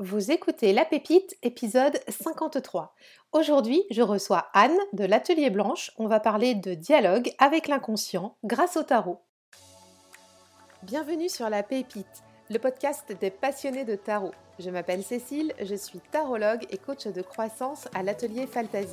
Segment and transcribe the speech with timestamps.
[0.00, 2.94] Vous écoutez La Pépite, épisode 53.
[3.32, 5.90] Aujourd'hui, je reçois Anne de l'Atelier Blanche.
[5.96, 9.18] On va parler de dialogue avec l'inconscient grâce au tarot.
[10.84, 14.30] Bienvenue sur La Pépite, le podcast des passionnés de tarot.
[14.58, 18.88] Je m'appelle Cécile, je suis tarologue et coach de croissance à l'atelier Fantasy.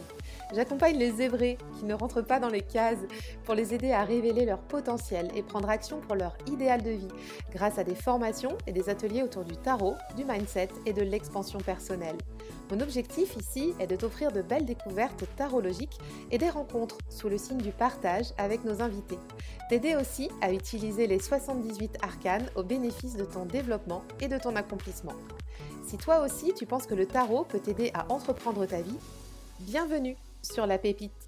[0.54, 3.00] J'accompagne les zébrés qui ne rentrent pas dans les cases
[3.46, 7.08] pour les aider à révéler leur potentiel et prendre action pour leur idéal de vie
[7.52, 11.60] grâce à des formations et des ateliers autour du tarot, du mindset et de l'expansion
[11.60, 12.18] personnelle.
[12.72, 16.00] Mon objectif ici est de t'offrir de belles découvertes tarologiques
[16.32, 19.20] et des rencontres sous le signe du partage avec nos invités.
[19.70, 24.56] T'aider aussi à utiliser les 78 arcanes au bénéfice de ton développement et de ton
[24.56, 25.14] accomplissement.
[25.86, 28.98] Si toi aussi tu penses que le tarot peut t'aider à entreprendre ta vie,
[29.60, 31.25] bienvenue sur la pépite.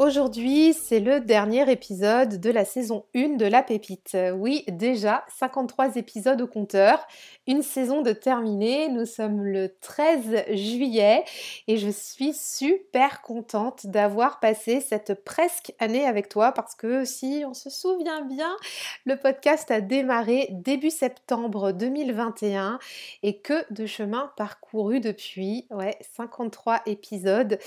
[0.00, 4.16] Aujourd'hui, c'est le dernier épisode de la saison 1 de La Pépite.
[4.34, 7.06] Oui, déjà 53 épisodes au compteur,
[7.46, 8.88] une saison de terminée.
[8.88, 11.22] Nous sommes le 13 juillet
[11.68, 17.44] et je suis super contente d'avoir passé cette presque année avec toi parce que si
[17.46, 18.50] on se souvient bien,
[19.04, 22.80] le podcast a démarré début septembre 2021
[23.22, 25.68] et que de chemin parcouru depuis.
[25.70, 27.60] Ouais, 53 épisodes.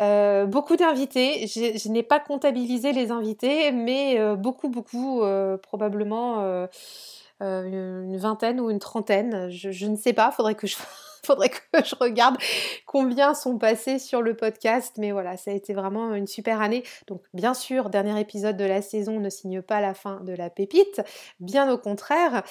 [0.00, 1.46] Euh, beaucoup d'invités.
[1.46, 6.66] Je, n'ai pas comptabilisé les invités, mais euh, beaucoup, beaucoup, euh, probablement
[7.40, 9.50] une vingtaine ou une trentaine.
[9.50, 10.76] Je, ne sais pas, faudrait que je
[11.26, 12.36] faudrait que je regarde
[12.86, 14.96] combien sont passés sur le podcast.
[14.98, 16.82] Mais voilà, ça a été vraiment une super année.
[17.06, 20.50] Donc bien sûr, dernier épisode de la saison ne signe pas la fin de la
[20.50, 21.00] pépite,
[21.40, 22.42] bien au contraire.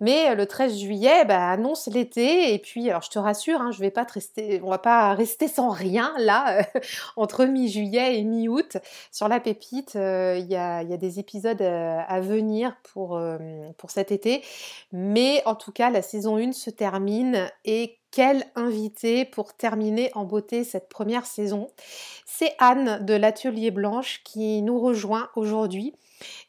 [0.00, 2.52] Mais le 13 juillet bah, annonce l'été.
[2.54, 5.14] Et puis, alors je te rassure, hein, je vais pas te rester, on va pas
[5.14, 6.66] rester sans rien là
[7.16, 8.76] entre mi-juillet et mi-août.
[9.10, 13.16] Sur la pépite, euh, il y, a, y, a, des épisodes euh, à venir pour,
[13.16, 13.38] euh,
[13.78, 14.42] pour cet été.
[14.92, 20.24] Mais en tout cas, la saison 1 se termine et quel invité pour terminer en
[20.24, 21.68] beauté cette première saison.
[22.26, 25.94] C'est Anne de l'Atelier Blanche qui nous rejoint aujourd'hui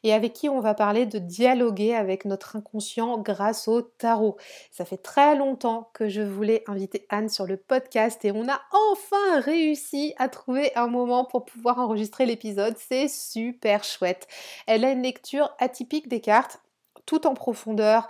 [0.02, 4.36] et avec qui on va parler de dialoguer avec notre inconscient grâce au tarot.
[4.70, 8.60] Ça fait très longtemps que je voulais inviter Anne sur le podcast et on a
[8.92, 12.76] enfin réussi à trouver un moment pour pouvoir enregistrer l'épisode.
[12.78, 14.28] C'est super chouette.
[14.66, 16.60] Elle a une lecture atypique des cartes
[17.06, 18.08] tout en profondeur,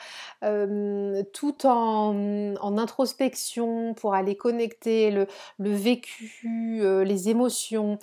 [1.32, 5.26] tout en, introspection pour aller connecter le,
[5.58, 7.98] vécu, les émotions.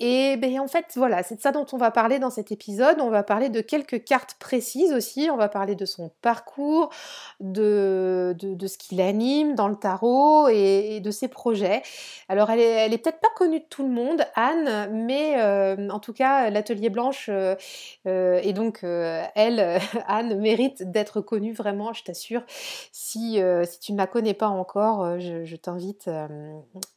[0.00, 3.00] Et ben, en fait, voilà, c'est de ça dont on va parler dans cet épisode.
[3.00, 5.28] On va parler de quelques cartes précises aussi.
[5.30, 6.90] On va parler de son parcours,
[7.40, 11.82] de, de, ce qui l'anime dans le tarot et, de ses projets.
[12.28, 15.40] Alors, elle est, peut-être pas connue de tout le monde, Anne, mais
[15.90, 17.30] en tout cas, l'Atelier Blanche,
[18.04, 22.42] et donc elle, Anne, mérite d'être connue vraiment, je t'assure.
[22.92, 26.28] Si, euh, si tu ne la connais pas encore, euh, je, t'invite euh,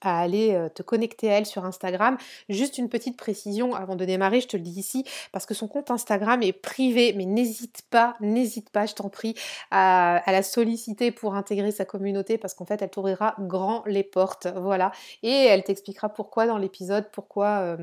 [0.02, 2.18] à aller te connecter à elle sur Instagram.
[2.50, 5.68] Juste une petite précision avant de démarrer, je te le dis ici, parce que son
[5.68, 9.36] compte Instagram est privé, mais n'hésite pas, n'hésite pas, je t'en prie,
[9.72, 14.48] à, la solliciter pour intégrer sa communauté, parce qu'en fait, elle t'ouvrira grand les portes,
[14.56, 14.92] voilà.
[15.24, 17.78] Et elle t'expliquera pourquoi dans l'épisode, pourquoi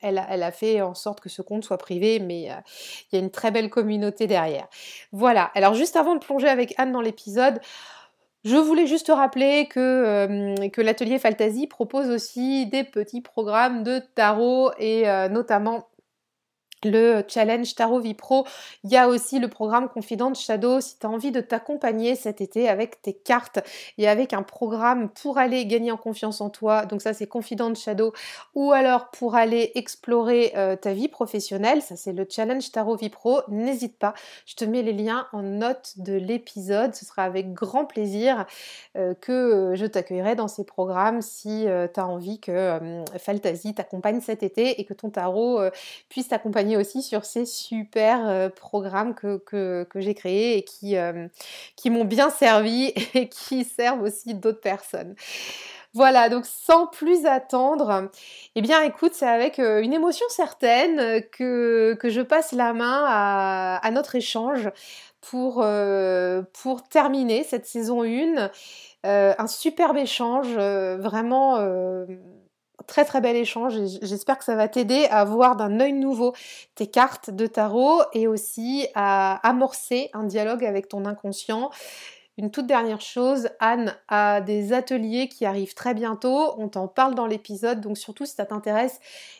[0.00, 3.18] elle, elle, a fait en sorte que ce compte soit privé, mais il y a
[3.18, 4.68] une très belle communauté derrière.
[5.12, 7.60] Voilà, alors juste avant de plonger avec Anne dans l'épisode,
[8.44, 14.70] je voulais juste rappeler que, euh, l'atelier Fantasy propose aussi des petits programmes de tarot
[14.78, 15.88] et euh, notamment
[16.84, 18.46] le challenge Tarot Vie Pro.
[18.84, 22.40] Il y a aussi le programme Confident Shadow si tu as envie de t'accompagner cet
[22.40, 23.60] été avec tes cartes
[23.98, 26.86] et avec un programme pour aller gagner en confiance en toi.
[26.86, 28.12] Donc ça c'est Confident Shadow
[28.54, 33.10] ou alors pour aller explorer euh, ta vie professionnelle, ça c'est le challenge Tarot Vie
[33.10, 33.40] Pro.
[33.48, 34.14] N'hésite pas,
[34.46, 36.94] je te mets les liens en note de l'épisode.
[36.94, 38.46] Ce sera avec grand plaisir
[38.96, 44.20] euh, que euh, je t'accueillerai dans ces programmes si tu as envie que Fantasy t'accompagne
[44.20, 45.60] cet été et que ton tarot
[46.08, 51.28] puisse t'accompagner aussi sur ces super euh, programmes que, que, j'ai créés et qui, euh,
[51.76, 55.14] qui m'ont bien servi et qui servent aussi d'autres personnes.
[55.92, 58.10] Voilà, donc sans plus attendre,
[58.56, 63.04] eh bien écoute, c'est avec euh, une émotion certaine que, que je passe la main
[63.06, 64.70] à, à notre échange
[65.20, 65.64] pour,
[66.52, 68.50] pour terminer cette saison 1.
[69.04, 71.56] un superbe échange, vraiment
[72.86, 76.34] très très bel échange j'espère que ça va t'aider à voir d'un œil nouveau
[76.74, 81.70] tes cartes de tarot et aussi à amorcer un dialogue avec ton inconscient
[82.36, 86.54] Une toute dernière chose, Anne a des ateliers qui arrivent très bientôt.
[86.58, 88.98] On t'en parle dans l'épisode, donc surtout si ça t'intéresse,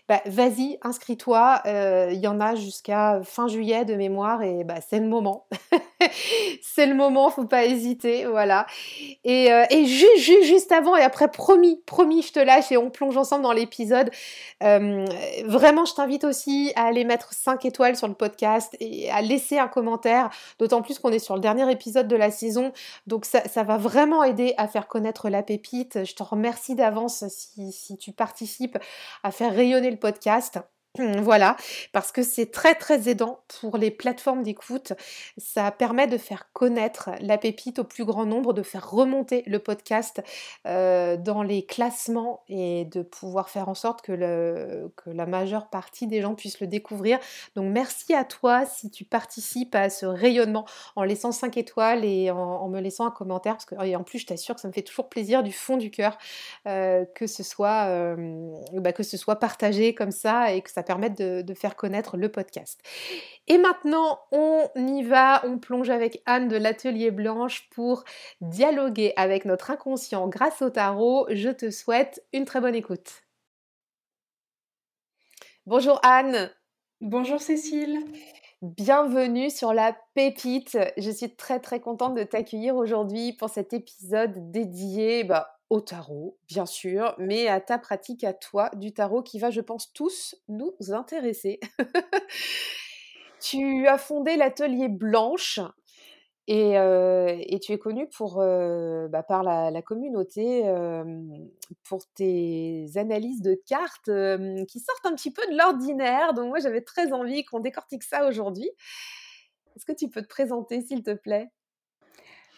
[0.08, 1.62] bah, vas-y, inscris-toi.
[1.66, 5.46] Euh, il y en a jusqu'à fin juillet de mémoire et bah, c'est le moment.
[6.62, 8.66] c'est le moment, faut pas hésiter, voilà.
[9.24, 13.16] Et, euh, juste, juste, avant et après, promis, promis, je te lâche et on plonge
[13.16, 14.10] ensemble dans l'épisode.
[14.62, 15.04] Euh,
[15.46, 19.58] vraiment, je t'invite aussi à aller mettre 5 étoiles sur le podcast et à laisser
[19.58, 22.72] un commentaire, d'autant plus qu'on est sur le dernier épisode de la saison.
[23.06, 26.04] Donc ça, va vraiment aider à faire connaître la pépite.
[26.04, 28.78] Je te remercie d'avance si, si tu participes
[29.22, 30.60] à faire rayonner le podcast.
[30.96, 31.56] Voilà,
[31.90, 34.92] parce que c'est très très aidant pour les plateformes d'écoute.
[35.38, 39.58] Ça permet de faire connaître la pépite au plus grand nombre, de faire remonter le
[39.58, 40.22] podcast
[40.68, 44.12] euh, dans les classements et de pouvoir faire en sorte que
[45.06, 47.18] la majeure partie des gens puissent le découvrir.
[47.56, 50.64] Donc merci à toi si tu participes à ce rayonnement
[50.94, 53.54] en laissant 5 étoiles et en, me laissant un commentaire.
[53.54, 55.76] Parce que, et en plus, je t'assure que ça me fait toujours plaisir du fond
[55.76, 56.16] du cœur
[56.68, 60.83] euh, que, ce soit, euh, bah, que ce soit partagé comme ça et que ça
[60.84, 62.80] permettre de, faire connaître le podcast.
[63.48, 68.04] Et maintenant, on y va, on plonge avec Anne de l'Atelier Blanche pour
[68.40, 71.26] dialoguer avec notre inconscient grâce au tarot.
[71.30, 73.24] Je te souhaite une très bonne écoute.
[75.66, 76.50] Bonjour Anne.
[77.00, 77.98] Bonjour Cécile.
[78.62, 80.78] Bienvenue sur la pépite.
[80.96, 86.38] Je suis très très contente de t'accueillir aujourd'hui pour cet épisode dédié bah, au tarot,
[86.46, 90.36] bien sûr, mais à ta pratique à toi du tarot qui va, je pense, tous
[90.46, 91.58] nous intéresser.
[93.40, 95.58] tu as fondé l'atelier Blanche
[96.46, 100.62] et, euh, tu es connue pour, euh, bah, par la, communauté
[101.82, 104.12] pour tes analyses de cartes
[104.68, 106.34] qui sortent un petit peu de l'ordinaire.
[106.34, 108.70] Donc moi, j'avais très envie qu'on décortique ça aujourd'hui.
[109.74, 111.50] Est-ce que tu peux te présenter, s'il te plaît?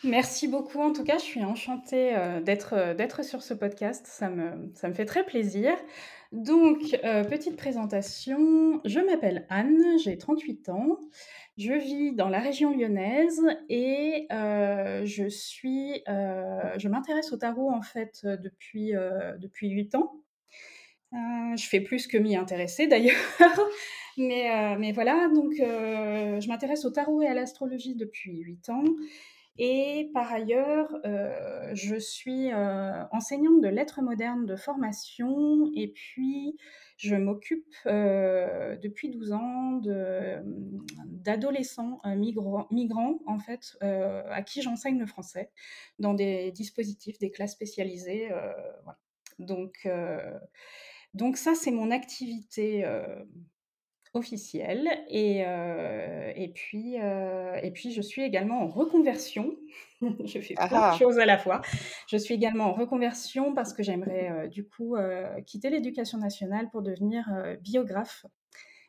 [0.05, 0.81] Merci beaucoup.
[0.81, 4.07] En tout cas, je suis enchantée euh, d'être, euh, d'être sur ce podcast.
[4.07, 5.73] Ça me, ça me fait très plaisir.
[6.33, 8.81] Donc, euh, petite présentation.
[8.85, 10.99] Je m'appelle Anne, j'ai 38 ans.
[11.57, 13.41] Je vis dans la région lyonnaise
[13.71, 18.93] et je suis, je m'intéresse au tarot en fait depuis,
[19.39, 20.21] depuis 8 ans.
[21.13, 23.17] je fais plus que m'y intéresser d'ailleurs.
[24.19, 28.85] mais, mais voilà, donc je m'intéresse au tarot et à l'astrologie depuis 8 ans.
[29.59, 36.59] Et par ailleurs, euh, je suis euh, enseignante de lettres modernes de formation et puis
[36.99, 39.81] je m'occupe euh, depuis 12 ans
[41.07, 42.01] d'adolescents
[42.71, 45.51] migrants, en fait, à qui j'enseigne le français
[45.99, 48.31] dans des dispositifs, des classes spécialisées.
[49.39, 49.89] Donc,
[51.15, 52.85] donc ça, c'est mon activité
[54.17, 54.89] officielle.
[55.09, 59.57] Et, euh, et, puis, euh, et puis, je suis également en reconversion.
[60.25, 60.97] je fais plein de ah!
[60.99, 61.63] choses à la fois.
[62.09, 64.97] Je suis également en reconversion parce que j'aimerais euh, du coup
[65.47, 67.27] quitter l'éducation nationale pour devenir
[67.61, 68.27] biographe,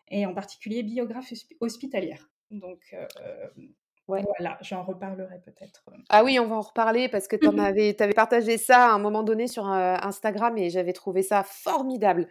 [0.10, 2.30] et en particulier biographe hospitalière.
[2.52, 2.96] Donc,
[4.08, 5.84] Voilà, j'en reparlerai peut-être.
[6.10, 9.00] Ah oui, on va en reparler parce que tu avais, avais, partagé ça à un
[9.00, 12.30] moment donné sur Instagram et j'avais trouvé ça formidable.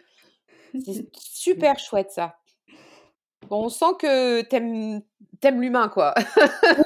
[0.85, 2.39] C'est super chouette ça.
[3.49, 5.03] Bon, on sent que t'aimes
[5.43, 6.15] aimes, l'humain, quoi.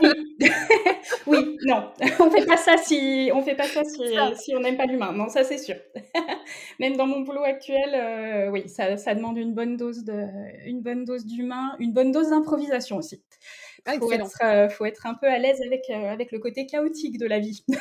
[0.03, 0.09] oui.
[1.27, 4.87] oui, non, on fait pas ça si on fait pas ça si, on n'aime pas
[4.87, 5.13] l'humain.
[5.13, 5.77] Non, ça c'est sûr.
[6.79, 10.27] Même dans mon boulot actuel, euh, oui, ça, ça, demande une bonne dose de,
[10.67, 13.23] une bonne dose d'humain, une bonne dose d'improvisation aussi.
[13.87, 16.39] Il ah, faut, être, euh, faut être un peu à l'aise avec, euh, avec le
[16.39, 17.65] côté chaotique de la vie.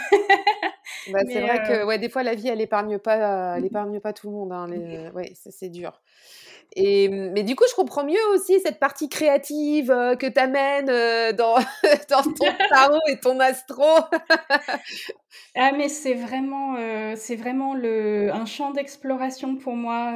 [1.11, 4.11] Bah, c'est vrai que ouais, des fois la vie elle épargne pas, elle épargne pas
[4.11, 4.51] tout le monde.
[4.51, 5.09] Hein, les...
[5.11, 6.01] ouais, c'est dur.
[6.75, 10.89] Et, mais du coup, je comprends mieux aussi cette partie créative euh, que tu amènes
[10.89, 11.55] euh, dans,
[12.09, 13.83] dans ton tarot et ton astro.
[15.55, 20.15] ah, mais c'est vraiment, euh, c'est vraiment le, un champ d'exploration pour moi.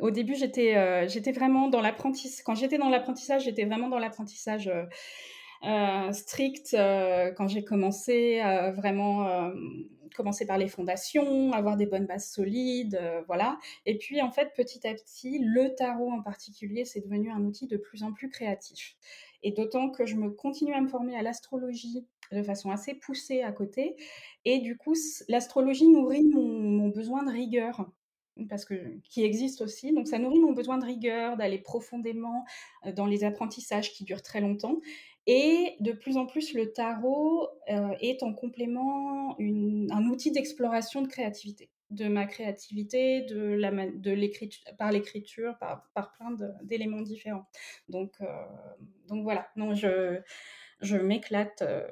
[0.00, 2.44] au début, j'étais, j'étais vraiment dans l'apprentissage.
[2.44, 4.70] Quand j'étais dans l'apprentissage, j'étais vraiment dans l'apprentissage.
[6.12, 6.76] strict
[7.36, 8.42] quand j'ai commencé
[8.76, 9.50] vraiment
[10.14, 13.58] commencer par les fondations, avoir des bonnes bases solides, euh, voilà.
[13.86, 17.66] Et puis en fait, petit à petit, le tarot en particulier, c'est devenu un outil
[17.66, 18.96] de plus en plus créatif.
[19.42, 23.42] Et d'autant que je me continue à me former à l'astrologie de façon assez poussée
[23.42, 23.96] à côté.
[24.44, 24.94] Et du coup,
[25.28, 27.88] l'astrologie nourrit mon, besoin de rigueur
[28.48, 29.92] parce que qui existe aussi.
[29.92, 32.44] Donc ça nourrit mon besoin de rigueur, d'aller profondément
[32.86, 34.80] euh, dans les apprentissages qui durent très longtemps.
[35.30, 41.06] Et de plus en plus, le tarot euh, est en complément un outil d'exploration de
[41.06, 47.44] créativité, de ma créativité, de l'écriture, par l'écriture, par, plein d'éléments différents.
[47.90, 48.26] Donc, euh,
[49.08, 51.60] donc voilà, non, je, m'éclate.
[51.60, 51.86] Euh,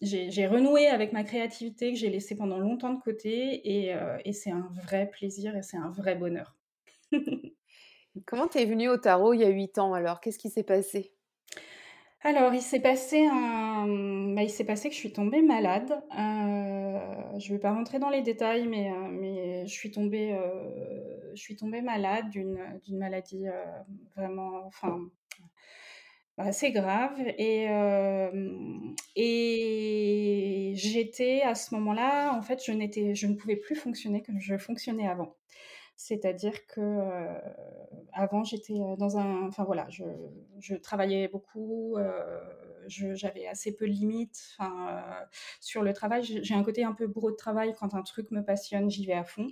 [0.00, 4.50] j'ai renoué avec ma créativité que j'ai laissée pendant longtemps de côté et, et c'est
[4.50, 6.56] un vrai plaisir et c'est un vrai bonheur.
[8.26, 10.20] Comment t'es venue au tarot il y a 8 ans alors?
[10.20, 11.12] Qu'est-ce qui s'est passé?
[12.22, 13.60] Alors, il s'est passé un
[14.34, 16.02] bah, il s'est passé que je suis tombée malade.
[16.18, 21.40] Euh, je vais pas rentrer dans les détails, mais, euh, je suis tombée, euh, je
[21.40, 22.58] suis tombée malade d'une,
[22.90, 23.46] maladie,
[24.16, 24.98] vraiment enfin,
[26.38, 27.66] assez grave et
[30.74, 32.72] j'étais à ce moment-là, en fait, je
[33.14, 35.36] je ne pouvais plus fonctionner comme je fonctionnais avant.
[36.02, 37.38] C'est-à-dire que euh,
[38.14, 42.40] avant j'étais euh, dans un, enfin voilà, je, travaillais beaucoup, euh,
[42.86, 44.56] j'avais assez peu de limites.
[45.60, 47.74] sur le travail, j'ai un côté un peu bourreau de travail.
[47.78, 49.48] Quand un truc me passionne, j'y vais à fond.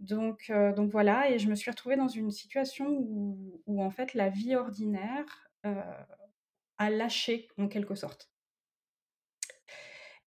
[0.00, 4.12] Donc, donc voilà, et je me suis retrouvée dans une situation où, où en fait
[4.12, 8.30] la vie ordinaire a lâché en quelque sorte.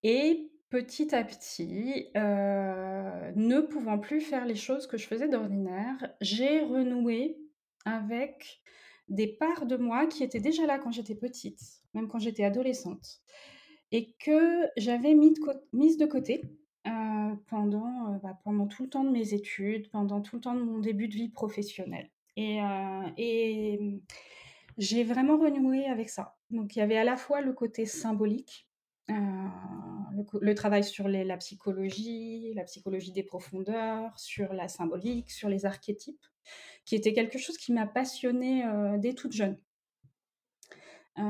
[0.02, 6.16] Et Petit à petit, euh, ne pouvant plus faire les choses que je faisais d'ordinaire,
[6.20, 7.38] j'ai renoué
[7.86, 8.60] avec
[9.08, 11.62] des parts de moi qui étaient déjà là quand j'étais petite,
[11.94, 13.22] même quand j'étais adolescente,
[13.92, 15.36] et que j'avais mis
[15.74, 16.42] mises de côté
[16.88, 20.56] euh, pendant, euh, bah, pendant tout le temps de mes études, pendant tout le temps
[20.56, 22.10] de mon début de vie professionnelle.
[22.36, 23.78] Et,
[24.80, 26.36] j'ai vraiment renoué avec ça.
[26.50, 28.68] Donc il y avait à la fois le côté symbolique,
[30.40, 36.26] le, travail sur la psychologie, la psychologie des profondeurs, sur la symbolique, sur les archétypes,
[36.86, 39.58] qui était quelque chose qui m'a passionnée euh, dès toute jeune.
[41.20, 41.22] Euh,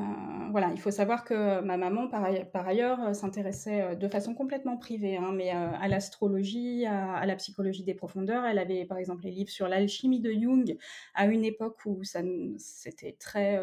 [0.52, 5.34] voilà, il faut savoir que ma maman, par, ailleurs, s'intéressait de façon complètement privée, hein,
[5.34, 8.46] mais à l'astrologie, à, la psychologie des profondeurs.
[8.46, 10.78] Elle avait, par exemple, les livres sur l'alchimie de Jung
[11.16, 13.60] à une époque où c'était très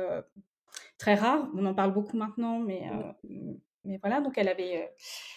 [0.99, 1.49] très rare.
[1.55, 2.83] On en parle beaucoup maintenant, mais
[3.85, 4.87] mais voilà, donc elle avait, euh,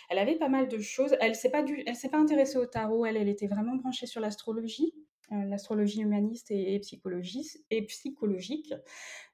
[0.09, 1.15] elle avait pas mal de choses.
[1.21, 3.05] Elle s'est pas elle s'est pas intéressée au tarot.
[3.05, 4.93] Elle, elle était vraiment branchée sur l'astrologie,
[5.31, 8.73] euh, l'astrologie humaniste et, et psychologique.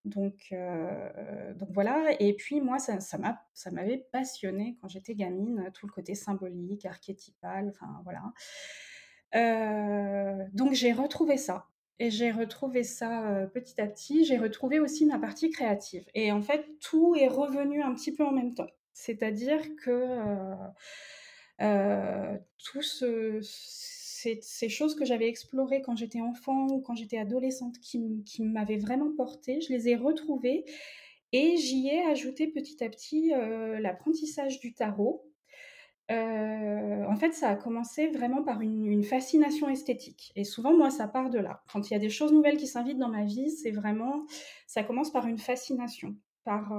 [0.06, 2.16] Donc, euh, donc voilà.
[2.20, 6.14] Et puis moi, ça, ça m'a, ça m'avait passionnée quand j'étais gamine, tout le côté
[6.14, 7.70] symbolique, archétypal.
[7.70, 8.22] Enfin voilà.
[10.54, 11.66] donc j'ai retrouvé ça.
[12.02, 14.24] Et j'ai retrouvé ça petit à petit.
[14.24, 16.06] J'ai retrouvé aussi ma partie créative.
[16.14, 18.70] Et en fait, tout est revenu un petit peu en même temps.
[19.00, 20.56] C'est-à-dire que euh,
[21.62, 23.40] euh, tout ces,
[24.68, 28.02] choses que j'avais explorées quand j'étais enfant ou quand j'étais adolescente qui,
[28.40, 30.66] m'avaient vraiment portée, je les ai retrouvées
[31.32, 35.26] et j'y ai ajouté petit à petit euh, l'apprentissage du tarot.
[36.10, 40.34] en fait, ça a commencé vraiment par une, fascination esthétique.
[40.36, 41.64] Et souvent, moi, ça part de là.
[41.72, 44.26] Quand il y a des choses nouvelles qui s'invitent dans ma vie, c'est vraiment,
[44.68, 46.74] ça commence par une fascination, par,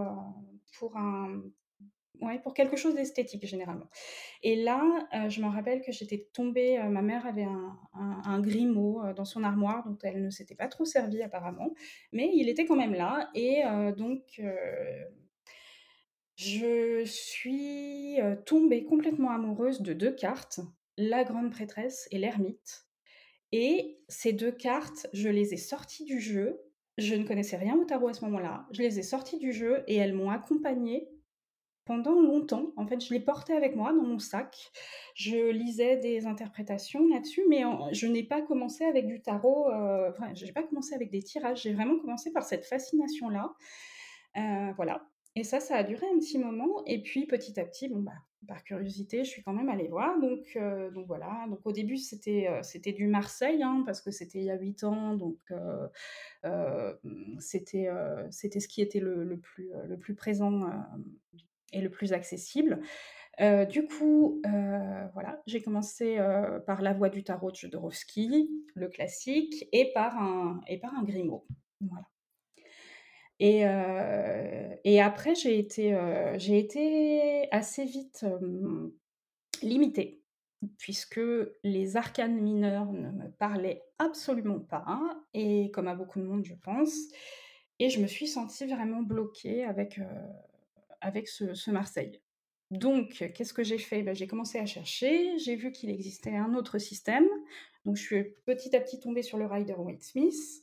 [0.78, 1.40] pour un,
[2.38, 3.88] pour quelque chose d'esthétique généralement.
[4.42, 4.82] Et là,
[5.14, 9.12] euh, je me rappelle que j'étais tombée, euh, ma mère avait un, un, grimaud euh,
[9.12, 11.74] dans son armoire dont elle ne s'était pas trop servie apparemment,
[12.12, 13.30] mais il était quand même là.
[13.34, 13.62] Et
[13.96, 14.40] donc,
[16.36, 20.60] je suis tombée complètement amoureuse de deux cartes,
[20.96, 22.86] la grande prêtresse et l'ermite.
[23.52, 26.60] Et ces deux cartes, je les ai sorties du jeu.
[26.98, 28.66] Je ne connaissais rien au tarot à ce moment-là.
[28.72, 31.08] Je les ai sorties du jeu et elles m'ont accompagnée
[31.90, 32.72] pendant longtemps.
[32.76, 34.70] En fait, je les portais avec moi dans mon sac.
[35.16, 39.68] Je lisais des interprétations là-dessus, mais je n'ai pas commencé avec du tarot.
[39.72, 41.62] Euh, enfin, j'ai pas commencé avec des tirages.
[41.62, 43.52] J'ai vraiment commencé par cette fascination-là.
[44.36, 45.04] Euh, voilà.
[45.34, 46.84] Et ça, ça a duré un petit moment.
[46.86, 48.12] Et puis, petit à petit, bon, bah,
[48.46, 50.20] par curiosité, je suis quand même allée voir.
[50.20, 51.44] Donc, euh, donc voilà.
[51.48, 54.84] Donc, au début, c'était c'était du Marseille, hein, parce que c'était il y a huit
[54.84, 55.16] ans.
[55.16, 55.38] Donc,
[57.40, 57.88] c'était
[58.30, 60.70] c'était ce qui était le, le plus, le plus présent
[61.72, 62.80] et le plus accessible.
[63.40, 68.50] Euh, du coup, euh, voilà, j'ai commencé euh, par La Voix du Tarot de Jodorowsky,
[68.74, 71.46] le classique, et par un, et par un Grimaud.
[71.80, 72.06] Voilà.
[73.42, 73.62] Et,
[74.84, 75.96] et après, j'ai été,
[76.36, 78.26] été assez vite
[79.62, 80.22] limitée,
[80.76, 81.22] puisque
[81.64, 85.00] les arcanes mineurs ne me parlaient absolument pas,
[85.32, 86.92] et comme à beaucoup de monde, je pense.
[87.78, 89.98] Et je me suis sentie vraiment bloquée avec,
[91.00, 92.20] avec ce, Marseille.
[92.70, 94.02] Donc, qu'est-ce que j'ai fait?
[94.02, 97.26] Ben, J'ai commencé à chercher, j'ai vu qu'il existait un autre système.
[97.84, 100.62] Donc, je suis petit à petit tombée sur le Rider Waite Smith.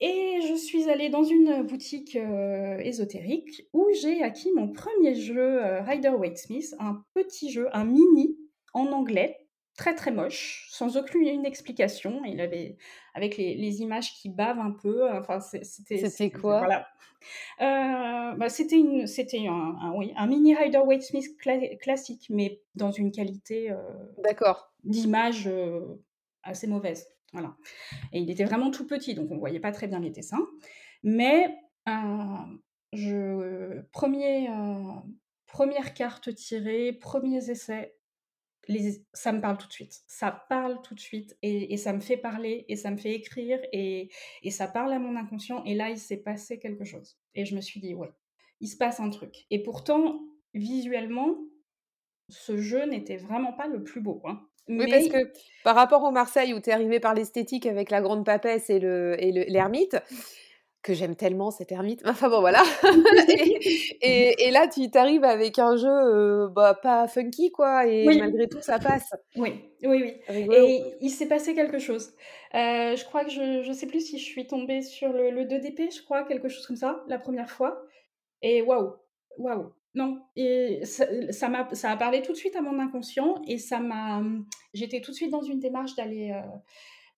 [0.00, 5.64] Et je suis allée dans une boutique euh, ésotérique où j'ai acquis mon premier jeu
[5.64, 8.38] euh, Rider Waite Smith, un petit jeu, un mini
[8.74, 9.47] en anglais,
[9.78, 12.22] très très moche, sans aucune explication.
[12.26, 12.76] Il avait
[13.14, 15.10] avec les, les images qui bavent un peu.
[15.10, 16.08] Enfin, c'était.
[16.08, 16.58] C'était quoi?
[16.58, 16.86] Voilà.
[17.60, 21.36] Euh, bah, c'était une, c'était un, oui, un mini Rider Waite Smith
[21.80, 23.70] classique, mais dans une qualité.
[23.70, 23.76] Euh,
[24.22, 24.72] D'accord.
[24.84, 25.80] D'image euh,
[26.42, 27.08] assez mauvaise.
[27.32, 27.56] Voilà.
[28.12, 30.46] Et il était vraiment tout petit, donc on ne voyait pas très bien les dessins.
[31.02, 31.54] Mais
[32.92, 34.48] je, premier,
[35.46, 37.97] première carte tirée, premiers essais,
[39.12, 40.02] ça me parle tout de suite.
[40.06, 43.58] Ça parle tout de suite et, ça me fait parler et ça me fait écrire
[43.72, 44.10] et,
[44.50, 45.64] ça parle à mon inconscient.
[45.64, 47.18] Et là, il s'est passé quelque chose.
[47.34, 48.10] Et je me suis dit, ouais,
[48.60, 49.46] il se passe un truc.
[49.50, 50.20] Et pourtant,
[50.54, 51.38] visuellement,
[52.28, 54.20] ce jeu n'était vraiment pas le plus beau.
[54.24, 54.40] Hein.
[54.68, 55.32] Oui, parce que
[55.64, 58.78] par rapport au Marseille où tu es arrivé par l'esthétique avec la grande papesse et
[58.78, 60.02] l'ermite, le, et
[60.82, 62.02] que j'aime tellement cette ermite.
[62.06, 62.62] Enfin bon, voilà.
[64.02, 68.78] et, là, tu t'arrives avec un jeu bah, pas funky, quoi, et malgré tout, ça
[68.78, 69.10] passe.
[69.36, 70.48] Oui, oui, oui.
[70.54, 72.12] Et il s'est passé quelque chose.
[72.52, 75.94] je crois que je ne sais plus si je suis tombée sur le, le 2DP,
[75.94, 77.82] je crois, quelque chose comme ça, la première fois.
[78.42, 78.94] Et waouh,
[79.36, 79.72] waouh.
[79.94, 83.80] Non, et ça, m'a, ça a parlé tout de suite à mon inconscient et ça
[83.80, 84.22] m'a.
[84.74, 86.30] J'étais tout de suite dans une démarche d'aller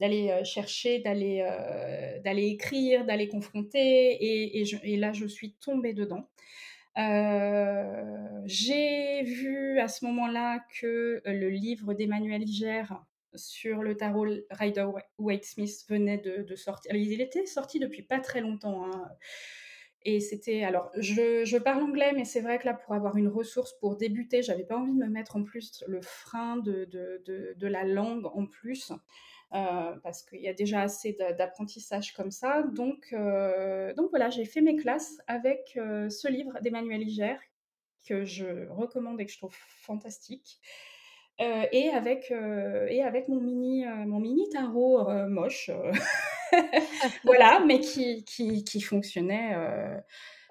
[0.01, 3.79] d'aller euh, chercher, d'aller euh, d'aller écrire, d'aller confronter.
[3.79, 6.29] Et, et, là, je suis tombée dedans.
[6.99, 13.05] Euh, j'ai vu à ce moment-là que le livre d'Emmanuel Gère
[13.35, 14.87] sur le tarot Rider
[15.19, 16.95] Waite Smith venait de, sortir.
[16.97, 18.87] Il était sorti depuis pas très longtemps.
[18.87, 19.09] Hein.
[20.03, 20.65] Et c'était.
[20.65, 23.97] Alors, je, je, parle anglais, mais c'est vrai que là, pour avoir une ressource pour
[23.97, 27.85] débuter, j'avais pas envie de me mettre en plus le frein de, de, de la
[27.85, 28.93] langue en plus.
[29.53, 32.63] Euh, parce qu'il y a déjà assez d'apprentissage comme ça.
[32.63, 37.37] Donc, euh, donc voilà, j'ai fait mes classes avec euh, ce livre d'Emmanuel Iger
[38.07, 40.61] que je recommande et que je trouve fantastique.
[41.41, 45.71] et, avec, mon mini, mon mini tarot moche,
[47.25, 49.57] voilà, mais qui, qui fonctionnait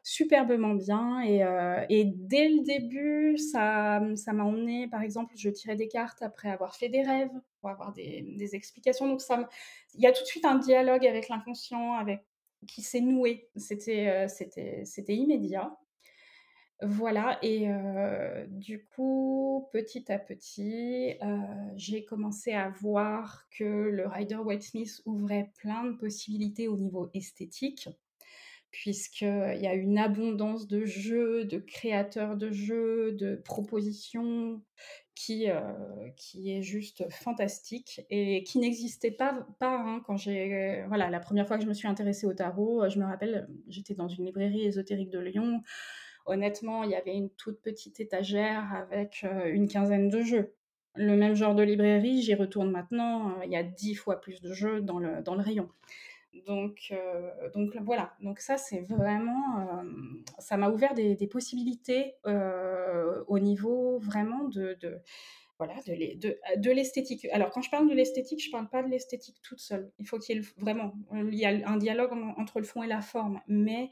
[0.10, 1.22] superbement bien.
[1.22, 5.88] Et, euh, et, dès le début, ça, ça m'a emmené, par exemple, je tirais des
[5.88, 9.08] cartes après avoir fait des rêves, pour avoir des, des explications.
[9.08, 9.48] Donc, ça,
[9.94, 12.26] il y a tout de suite un dialogue avec l'inconscient, avec
[12.68, 13.50] qui s'est noué.
[13.56, 15.78] C'était, euh, c'était, c'était immédiat.
[16.82, 21.14] Voilà, et euh, du coup, petit à petit,
[21.76, 27.10] j'ai commencé à voir que le Rider White Smith ouvrait plein de possibilités au niveau
[27.14, 27.90] esthétique
[28.72, 34.62] puisqu'il y a une abondance de jeux, de créateurs de jeux, de propositions
[35.16, 35.48] qui,
[36.16, 40.84] qui est juste fantastique et qui n'existait pas, pas hein, quand j'ai...
[40.88, 43.96] Voilà, la première fois que je me suis intéressée au tarot, je me rappelle, j'étais
[43.96, 45.62] dans une librairie ésotérique de Lyon.
[46.26, 50.54] Honnêtement, il y avait une toute petite étagère avec une quinzaine de jeux.
[50.96, 54.54] Le même genre de librairie, j'y retourne maintenant, il y a dix fois plus de
[54.54, 55.70] jeux dans le, dans le rayon.
[56.46, 59.84] Donc, euh, donc voilà, donc ça c'est vraiment, euh,
[60.38, 64.78] ça m'a ouvert des, possibilités euh, au niveau vraiment de,
[65.58, 67.28] voilà, de, l'esthétique.
[67.32, 69.92] Alors quand je parle de l'esthétique, je ne parle pas de l'esthétique toute seule.
[69.98, 72.88] Il faut qu'il y ait vraiment, il y a un dialogue entre le fond et
[72.88, 73.90] la forme, mais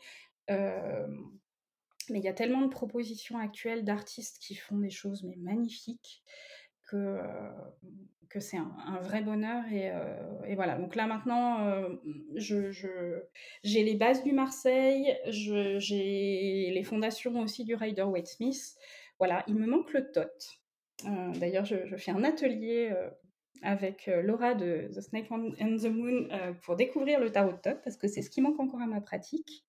[2.10, 6.24] mais il y a tellement de propositions actuelles d'artistes qui font des choses mais magnifiques
[6.88, 7.20] que
[8.30, 9.64] que c'est un, vrai bonheur.
[9.72, 11.90] Et, euh, et, voilà, donc là maintenant, euh,
[12.36, 12.72] je,
[13.64, 18.76] j'ai les bases du Marseille, j'ai les fondations aussi du Rider Waite Smith.
[19.20, 20.24] Voilà, il me manque le TOT.
[21.06, 22.94] Euh, d'ailleurs, je, fais un atelier
[23.64, 26.28] avec Laura de The Snake and the Moon
[26.62, 29.64] pour découvrir le tarot de parce que c'est ce qui manque encore à ma pratique.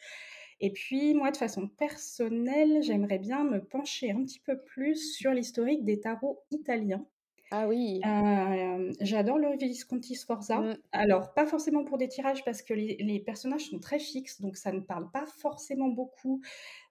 [0.61, 5.33] Et puis, moi, de façon personnelle, j'aimerais bien me pencher un petit peu plus sur
[5.33, 7.07] l'historique des tarots italiens.
[7.51, 8.01] Ah oui.
[9.01, 10.61] j'adore le Visconti Sforza.
[10.61, 10.77] Mmh.
[10.93, 14.71] Alors, pas forcément pour des tirages parce que les, personnages sont très fixes, donc ça
[14.71, 16.43] ne parle pas forcément beaucoup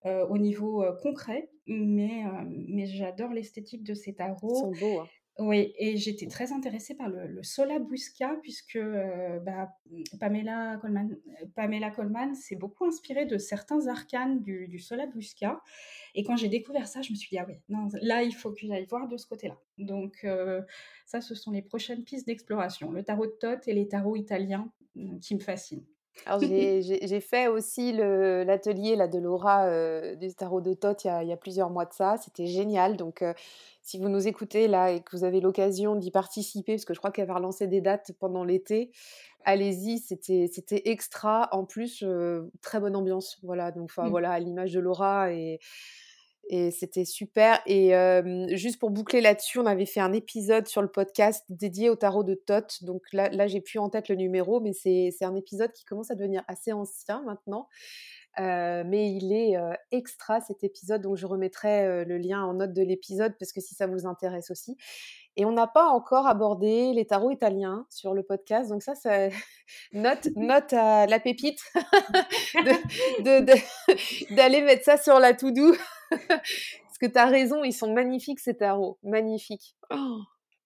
[0.06, 4.72] au niveau concret, mais, mais j'adore l'esthétique de ces tarots.
[4.72, 5.00] Ils sont beaux.
[5.02, 5.08] Hein.
[5.40, 8.80] Oui, et j'étais très intéressée par le, le Solabusca, puisque
[9.46, 9.70] bah,
[10.20, 11.16] Pamela Coleman,
[11.54, 11.94] Pamela
[12.34, 15.62] s'est beaucoup inspirée de certains arcanes du, du Solabusca.
[16.16, 17.56] Et quand j'ai découvert ça, je me suis dit, ah oui,
[18.02, 19.58] là, il faut que j'aille voir de ce côté-là.
[19.78, 20.26] Donc,
[21.06, 22.92] ça, ce sont les prochaines pistes d'exploration.
[22.92, 24.72] Le tarot de Thoth et les tarots italiens
[25.22, 25.86] qui me fascinent.
[26.26, 31.32] Alors, j'ai fait aussi l'atelier là de Laura du tarot de Thoth il, il y,
[31.32, 32.18] a, plusieurs mois de ça.
[32.18, 32.98] C'était génial.
[32.98, 33.24] Donc,
[33.82, 37.00] si vous nous écoutez là et que vous avez l'occasion d'y participer, parce que je
[37.00, 38.92] crois qu'elle va relancer des dates pendant l'été,
[39.46, 41.50] allez-y, c'était extra.
[41.52, 42.04] En plus,
[42.62, 43.40] très bonne ambiance.
[43.44, 44.10] Voilà, donc enfin mmh.
[44.10, 45.60] voilà, à l'image de Laura et
[46.50, 47.60] Et c'était super.
[47.66, 47.92] Et
[48.56, 52.24] juste pour boucler là-dessus, on avait fait un épisode sur le podcast dédié au tarot
[52.24, 52.84] de Thoth.
[52.84, 56.12] Donc là, là j'ai plus en tête le numéro, mais c'est un épisode qui commence
[56.12, 57.68] à devenir assez ancien maintenant.
[58.38, 59.56] mais il est
[59.92, 63.76] extra cet épisode, donc je remettrai le lien en note de l'épisode parce que si
[63.76, 64.78] ça vous intéresse aussi.
[65.40, 68.94] Et on n'a pas encore abordé les tarots italiens sur le podcast, donc ça,
[69.94, 71.62] note, à la pépite
[74.32, 75.76] d'aller mettre ça sur la to-do.
[76.10, 79.76] Parce que tu as raison, ils sont magnifiques ces tarots, magnifiques.
[79.92, 80.18] Oh.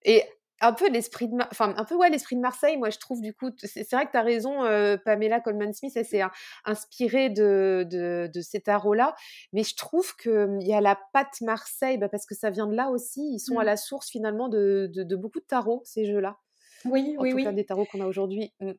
[0.04, 0.24] Et
[0.62, 3.34] un peu l'esprit de enfin un peu ouais l'esprit de Marseille moi je trouve du
[3.34, 6.22] coup c'est vrai que tu as raison euh, Pamela Coleman Smith elle s'est
[6.66, 9.16] inspirée de, de, de, ces tarots là
[9.54, 12.50] mais je trouve que hum, il y a la patte Marseille bah, parce que ça
[12.50, 13.66] vient de là aussi ils sont à mmh.
[13.66, 16.38] la source finalement de, de, beaucoup de tarots ces jeux là
[16.86, 17.44] oui, en oui, tout oui.
[17.44, 18.52] Cas, des tarots qu'on a aujourd'hui.
[18.60, 18.72] Mmh.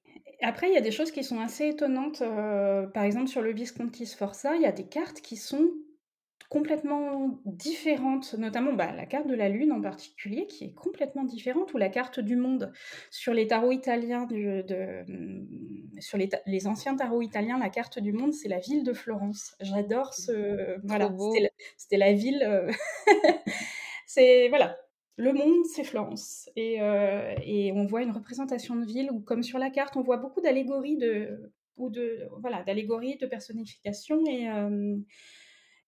[0.43, 2.21] Après, il y a des choses qui sont assez étonnantes.
[2.21, 5.71] Euh, par exemple, sur le Visconti Sforza, il y a des cartes qui sont
[6.53, 11.73] complètement différentes, notamment bah, la carte de la Lune en particulier, qui est complètement différente,
[11.73, 12.71] ou la carte du monde.
[13.11, 14.63] Sur les tarots italiens, de,
[15.09, 19.57] mm, sur les, anciens tarots italiens, la carte du monde, c'est la ville de Florence.
[19.61, 20.79] J'adore ce...
[20.85, 21.11] Voilà,
[21.79, 22.43] c'était la, ville...
[22.47, 22.71] Euh,
[24.07, 24.51] c'est...
[24.51, 24.77] Voilà,
[25.17, 26.51] le monde, c'est Florence.
[26.55, 30.03] Et, euh, et, on voit une représentation de ville où, comme sur la carte, on
[30.03, 34.23] voit beaucoup d'allégories de, ou de, voilà, d'allégories, de personnification.
[34.27, 34.99] Et, euh,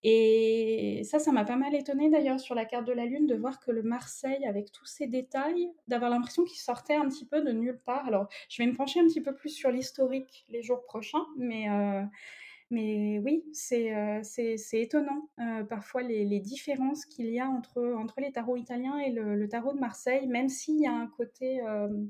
[0.06, 3.34] et ça, ça m'a pas mal étonnée d'ailleurs sur la carte de la Lune de
[3.34, 7.40] voir que le Marseille, avec tous ces détails, d'avoir l'impression qu'il sortait un petit peu
[7.40, 8.06] de nulle part.
[8.06, 11.70] Alors, je vais me pencher un petit peu plus sur l'historique les jours prochains, mais,
[11.70, 12.02] euh,
[12.70, 14.20] mais oui, c'est euh,
[14.72, 19.48] étonnant euh, parfois les, différences qu'il y a entre, entre les tarots italiens et le,
[19.48, 21.62] tarot de Marseille, même s'il y a un côté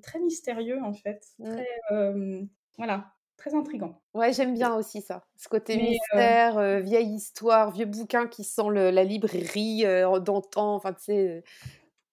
[0.03, 1.25] très mystérieux en fait.
[1.39, 1.45] Mmh.
[1.45, 4.01] Très, voilà, très intrigant.
[4.15, 5.25] Ouais, j'aime bien aussi ça.
[5.37, 10.75] Ce côté mystère, euh, vieille histoire, vieux bouquin qui sent la librairie euh, d'antan.
[10.75, 11.43] Enfin, tu sais,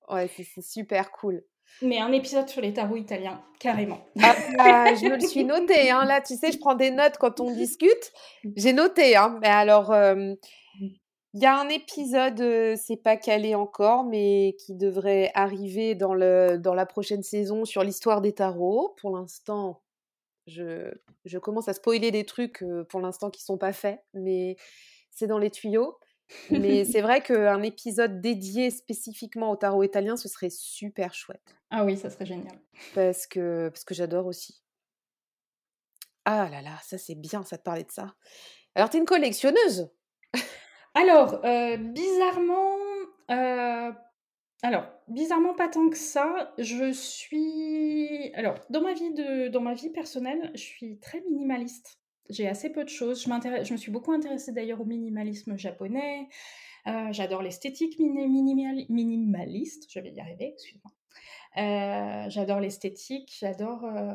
[0.10, 1.44] euh, ouais, c'est super cool.
[1.82, 4.00] Mais un épisode sur les tarots italiens, carrément.
[4.22, 5.90] Ah, bah, je me le suis noté.
[5.90, 6.04] Hein.
[6.06, 8.12] Là, tu sais, je prends des notes quand on discute.
[8.58, 9.16] J'ai noté.
[9.16, 9.40] Hein.
[9.42, 15.96] Mais alors, il y a un épisode, c'est pas calé encore, mais qui devrait arriver
[15.96, 18.94] dans, le, dans la prochaine saison sur l'histoire des tarots.
[19.00, 19.82] Pour l'instant,
[20.52, 24.56] je, commence à spoiler des trucs pour l'instant qui sont pas faits, mais
[25.10, 25.98] c'est dans les tuyaux.
[26.50, 31.56] Mais c'est vrai qu'un épisode dédié spécifiquement au tarot italien, ce serait super chouette.
[31.70, 32.58] Ah oui, ça serait génial.
[32.94, 34.64] Parce que, parce que j'adore aussi.
[36.26, 38.16] Ah là là, ça c'est bien, ça te parlait de ça.
[38.76, 39.90] Alors, tu es une collectionneuse?
[40.94, 41.42] Alors,
[41.80, 42.78] bizarrement,
[44.64, 46.54] alors, bizarrement pas tant que ça.
[46.60, 52.00] Je suis alors dans ma vie de dans ma vie personnelle, je suis très minimaliste.
[52.30, 53.24] J'ai assez peu de choses.
[53.24, 56.30] Je je me suis beaucoup intéressée d'ailleurs au minimalisme japonais.
[56.88, 60.92] Euh, j'adore l'esthétique minimaliste, je vais y arriver, excuse-moi.
[61.58, 64.14] Euh, j'adore l'esthétique, j'adore, euh,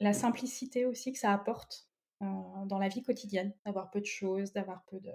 [0.00, 1.88] la simplicité aussi que ça apporte.
[2.20, 5.10] Dans la vie quotidienne, d'avoir peu de choses, d'avoir peu de...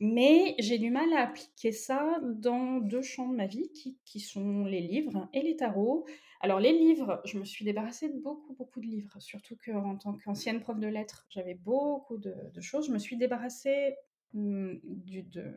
[0.00, 4.20] Mais j'ai du mal à appliquer ça dans deux champs de ma vie qui, qui
[4.20, 6.06] sont les livres et les tarots.
[6.40, 10.14] Alors les livres, je me suis débarrassée de beaucoup, beaucoup de livres, surtout qu'en tant
[10.14, 12.86] qu'ancienne prof de lettres, j'avais beaucoup de, choses.
[12.86, 13.96] Je me suis débarrassée
[14.32, 15.54] mmh, de,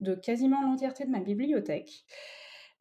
[0.00, 2.04] de, quasiment l'entièreté de ma bibliothèque.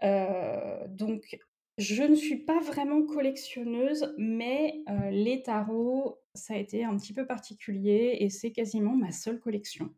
[0.04, 1.40] Euh, donc
[1.78, 7.14] je ne suis pas vraiment collectionneuse, mais euh, les tarots, ça a été un petit
[7.14, 9.90] peu particulier et c'est quasiment ma seule collection.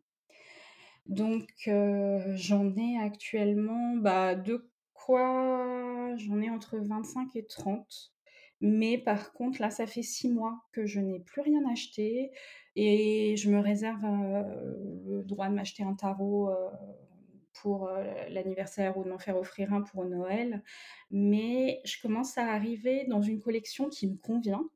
[1.06, 1.70] Donc
[2.34, 8.12] j'en ai actuellement bah, de quoi j'en ai entre 25 et 30.
[8.60, 12.32] Mais par contre, là, ça fait six mois que je n'ai plus rien acheté
[12.76, 16.50] et je me réserve le droit de m'acheter un tarot
[17.54, 17.88] pour
[18.28, 20.62] l'anniversaire ou de m'en faire offrir un pour Noël.
[21.10, 24.68] Mais je commence à arriver dans une collection qui me convient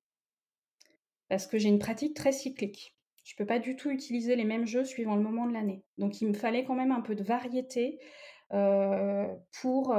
[1.32, 2.94] parce que j'ai une pratique très cyclique.
[3.24, 5.82] Je ne peux pas du tout utiliser les mêmes jeux suivant le moment de l'année.
[5.96, 7.98] Donc il me fallait quand même un peu de variété
[8.50, 9.96] pour,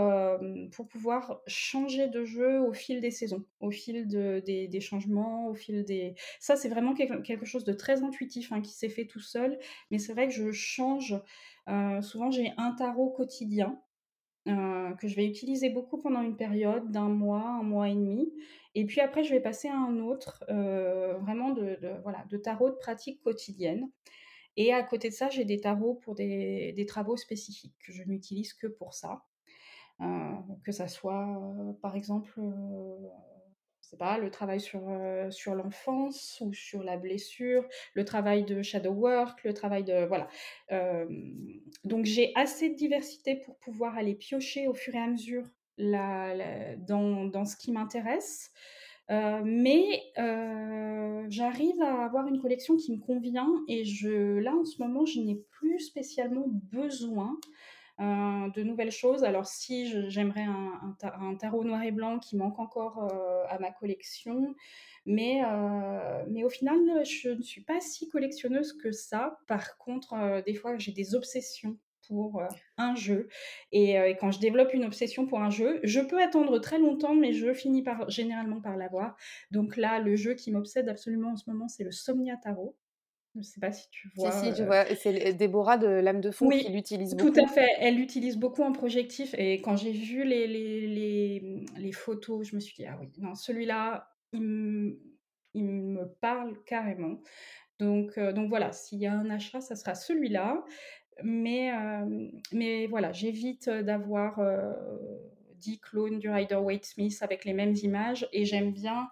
[0.75, 5.83] pour pouvoir changer de jeu au fil des saisons, au fil des, changements, au fil
[5.83, 6.13] des...
[6.39, 9.57] Ça, c'est vraiment quelque chose de très intuitif hein, qui s'est fait tout seul,
[9.89, 11.15] mais c'est vrai que je change
[12.01, 13.81] souvent, j'ai un tarot quotidien
[14.45, 18.31] que je vais utiliser beaucoup pendant une période d'un mois, un mois et demi.
[18.75, 22.71] Et puis après, je vais passer à un autre, euh, vraiment de, voilà, de tarot
[22.71, 23.89] de pratique quotidienne.
[24.57, 28.53] Et à côté de ça, j'ai des tarots pour des, travaux spécifiques que je n'utilise
[28.53, 29.23] que pour ça.
[30.63, 31.27] que ça soit,
[31.81, 32.39] par exemple,
[33.81, 34.81] sais pas, le travail sur,
[35.29, 40.27] sur l'enfance ou sur la blessure, le travail de shadow work, le travail de voilà.
[41.83, 47.45] donc j'ai assez de diversité pour pouvoir aller piocher au fur et à mesure dans,
[47.45, 48.51] ce qui m'intéresse.
[49.09, 50.03] mais
[51.29, 55.19] j'arrive à avoir une collection qui me convient et je, là en ce moment je
[55.19, 57.37] n'ai plus spécialement besoin
[57.99, 59.23] euh, de nouvelles choses.
[59.23, 63.71] Alors si j'aimerais un, un, tarot noir et blanc qui manque encore euh, à ma
[63.71, 64.55] collection,
[65.05, 69.37] mais, euh, mais au final, je ne suis pas si collectionneuse que ça.
[69.47, 72.43] Par contre, des fois, j'ai des obsessions pour
[72.77, 73.27] un jeu.
[73.71, 77.15] Et, et, quand je développe une obsession pour un jeu, je peux attendre très longtemps,
[77.15, 79.15] mais je finis par, généralement par l'avoir.
[79.51, 82.75] Donc là, le jeu qui m'obsède absolument en ce moment, c'est le Somnia Tarot.
[83.35, 84.31] Je ne sais pas si tu vois.
[84.31, 84.85] Si, si, je vois.
[84.95, 87.31] C'est Déborah de l'âme de fond qui l'utilise beaucoup.
[87.31, 87.67] Tout à fait.
[87.79, 89.33] Elle l'utilise beaucoup en projectif.
[89.37, 93.11] Et quand j'ai vu les, les, les, les, photos, je me suis dit, ah oui,
[93.17, 94.99] non, celui-là, il,
[95.55, 97.21] il, me parle carrément.
[97.79, 100.63] Donc, donc voilà, s'il y a un achat, ça sera celui-là.
[101.21, 101.71] Mais,
[102.51, 104.39] mais voilà, j'évite d'avoir
[105.55, 108.27] 10 clones du Rider Waite Smith avec les mêmes images.
[108.31, 109.09] Et j'aime bien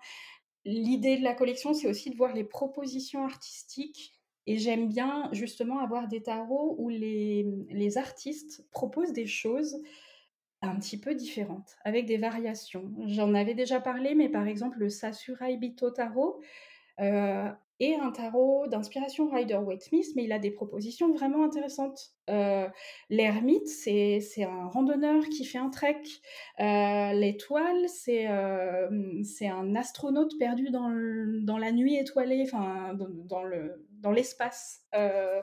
[0.63, 4.13] L'idée de la collection, c'est aussi de voir les propositions artistiques.
[4.47, 9.81] Et j'aime bien justement avoir des tarots où les, les, artistes proposent des choses
[10.63, 12.91] un petit peu différentes, avec des variations.
[13.05, 16.39] J'en avais déjà parlé, mais par exemple le Sasurai Bito Tarot,
[16.99, 17.49] euh,
[17.81, 22.11] et un tarot d'inspiration Rider-Waite-Smith, mais il a des propositions vraiment intéressantes.
[22.29, 22.67] Euh,
[23.09, 26.03] L'ermite, c'est un randonneur qui fait un trek.
[26.59, 30.91] Euh, l'étoile, euh, c'est un astronaute perdu dans,
[31.41, 34.85] dans, la nuit étoilée, enfin dans l'espace.
[34.93, 35.41] Dans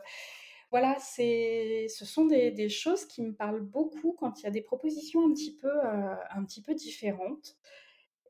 [0.70, 4.60] voilà, ce sont des, des, choses qui me parlent beaucoup quand il y a des
[4.60, 7.56] propositions un petit peu, un petit peu différentes.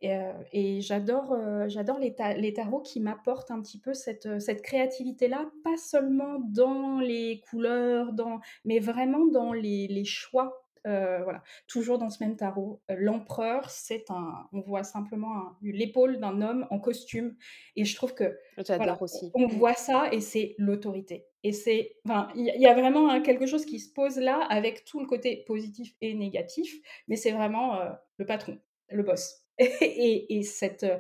[0.03, 1.37] Et, j'adore,
[1.69, 7.01] j'adore les, les, tarots qui m'apportent un petit peu cette, cette créativité-là, pas seulement dans
[7.01, 10.65] les couleurs, dans, mais vraiment dans les, les choix.
[10.85, 12.81] voilà, toujours dans ce même tarot.
[12.89, 17.37] L'empereur, c'est un, on voit simplement l'épaule d'un homme en costume,
[17.77, 19.31] et je trouve que j'adore aussi.
[19.35, 21.27] On voit ça et c'est l'autorité.
[21.45, 24.99] Et c'est, enfin, il y, a vraiment quelque chose qui se pose là avec tout
[24.99, 26.75] le côté positif et négatif,
[27.07, 27.79] mais c'est vraiment
[28.17, 28.59] le patron,
[28.91, 29.48] le boss.
[29.81, 30.99] et, cette, euh,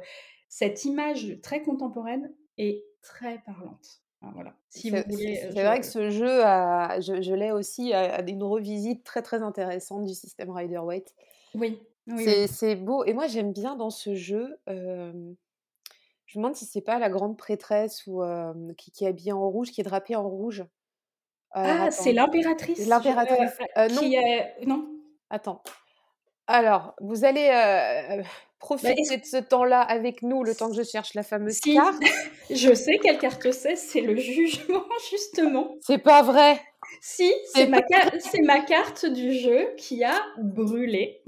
[0.48, 4.02] cette image très contemporaine est très parlante.
[4.34, 4.54] voilà.
[4.68, 9.42] Si c'est, vrai que ce jeu, a, je, l'ai aussi, à une revisite très très
[9.42, 11.14] intéressante du système Rider-Waite.
[11.54, 11.80] Oui.
[12.48, 13.04] c'est, beau.
[13.04, 14.58] Et moi, j'aime bien dans ce jeu.
[14.66, 15.36] je me
[16.34, 18.22] demande si c'est pas la grande prêtresse ou
[18.76, 20.64] qui, qui, est habillée en rouge, qui est drapée en rouge.
[21.52, 22.86] ah, c'est l'impératrice.
[22.88, 23.52] L'impératrice.
[23.76, 24.02] Euh, non.
[24.66, 24.88] non.
[25.30, 25.62] Attends.
[26.48, 27.48] Alors, vous allez
[28.18, 28.24] bah,
[28.58, 32.02] profiter de ce temps-là avec nous, le temps que je cherche la fameuse carte.
[32.50, 35.76] je sais quelle carte c'est, c'est le jugement, justement.
[35.82, 36.60] C'est pas vrai.
[37.02, 37.80] Si, c'est ma,
[38.44, 41.20] ma, carte du jeu qui a brûlé.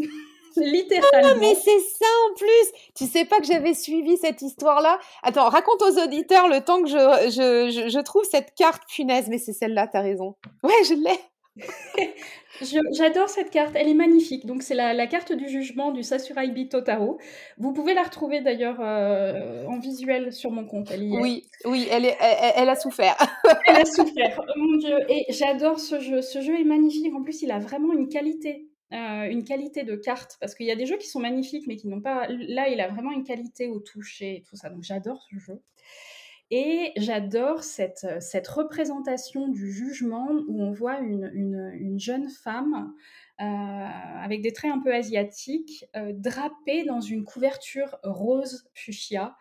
[0.57, 1.35] Littéralement.
[1.35, 2.73] Non, mais c'est ça en plus.
[2.97, 4.99] Tu sais pas que j'avais suivi cette histoire-là?
[5.23, 6.97] Attends, raconte aux auditeurs le temps que je,
[7.31, 9.29] je, je, trouve cette carte punaise.
[9.29, 10.35] Mais c'est celle-là, t'as raison.
[10.65, 11.19] Ouais, je l'ai.
[12.93, 14.45] J'adore cette carte, elle est magnifique.
[14.47, 17.19] Donc c'est la, carte du jugement du Sasurai Bito Taro.
[17.59, 20.93] Vous pouvez la retrouver d'ailleurs euh, en visuel sur mon compte.
[20.99, 23.17] oui, oui, elle, est, elle, a souffert.
[23.67, 24.99] elle a souffert, oh mon dieu.
[25.09, 26.21] Et j'adore ce jeu.
[26.21, 27.15] Ce jeu est magnifique.
[27.15, 28.67] En plus, il a vraiment une qualité.
[28.93, 31.77] Euh, une qualité de carte parce qu'il y a des jeux qui sont magnifiques mais
[31.77, 34.83] qui n'ont pas là il a vraiment une qualité au toucher et tout ça donc
[34.83, 35.63] j'adore ce jeu
[36.51, 42.93] et j'adore cette, cette, représentation du jugement où on voit une, une, jeune femme
[43.41, 49.37] euh, avec des traits un peu asiatiques, euh, drapée dans une couverture rose fuchsia.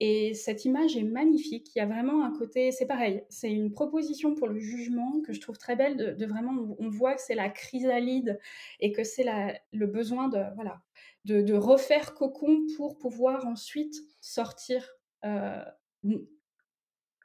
[0.00, 1.70] Et cette image est magnifique.
[1.74, 5.32] Il y a vraiment un côté, c'est pareil, c'est une proposition pour le jugement que
[5.32, 5.96] je trouve très belle.
[6.16, 8.38] De, vraiment, on voit que c'est la chrysalide
[8.80, 9.24] et que c'est
[9.72, 10.80] le besoin de voilà
[11.24, 14.88] de, de, refaire cocon pour pouvoir ensuite sortir
[15.24, 15.62] euh,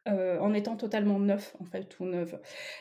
[0.08, 2.36] euh, en étant totalement neuf, en fait, tout neuf.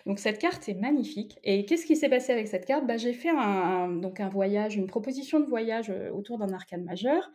[0.06, 1.38] Donc cette carte est magnifique.
[1.44, 2.86] Et qu'est-ce qui s'est passé avec cette carte?
[2.86, 6.82] Bah, J'ai fait un, donc un voyage, une proposition de voyage euh, autour d'un arcane
[6.82, 7.30] majeur.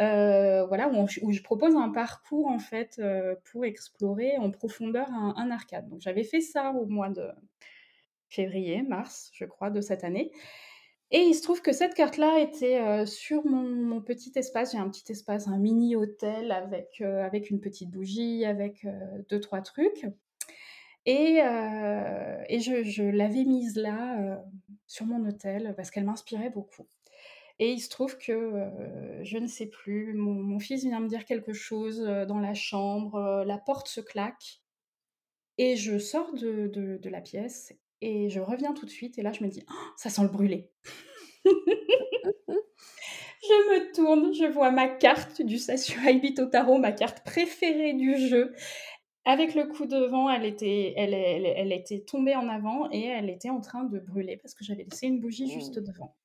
[0.00, 3.02] Euh, voilà, où, je propose un parcours en fait
[3.50, 5.88] pour explorer en profondeur un, un arcane.
[5.88, 7.28] Donc j'avais fait ça au mois de
[8.28, 10.30] février, mars, je crois, de cette année.
[11.10, 14.72] Et il se trouve que cette carte-là était euh, sur mon, petit espace.
[14.72, 18.90] J'ai un petit espace, un mini hôtel avec, euh, avec une petite bougie, avec euh,
[19.30, 20.06] deux, trois trucs.
[21.06, 24.44] Et, et je, je l'avais mise là,
[24.86, 26.86] sur mon hôtel, parce qu'elle m'inspirait beaucoup.
[27.58, 28.68] Et il se trouve que,
[29.22, 33.56] je ne sais plus, mon fils vient me dire quelque chose, dans la chambre, la
[33.56, 34.60] porte se claque
[35.56, 39.32] et je sors de de la pièce et je reviens tout de suite et là
[39.32, 40.70] je me dis: «Oh, «Ça sent le brûlé».
[43.42, 48.54] Je me tourne, je vois ma carte du au tarot, ma carte préférée du jeu.
[49.24, 53.04] Avec le coup de vent, elle était elle elle elle était tombée en avant et
[53.04, 55.84] elle était en train de brûler parce que j'avais laissé une bougie juste Mmh.
[55.84, 56.16] devant.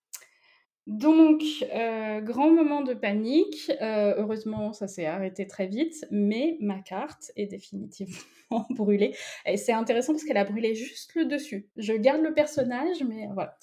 [0.87, 1.41] Donc,
[1.73, 7.31] heu, grand moment de panique, heu, heureusement ça s'est arrêté très vite, mais ma carte
[7.37, 8.17] est définitivement
[8.69, 11.69] brûlée et c'est intéressant parce qu'elle a brûlé juste le dessus.
[11.77, 13.57] Je garde le personnage, mais voilà.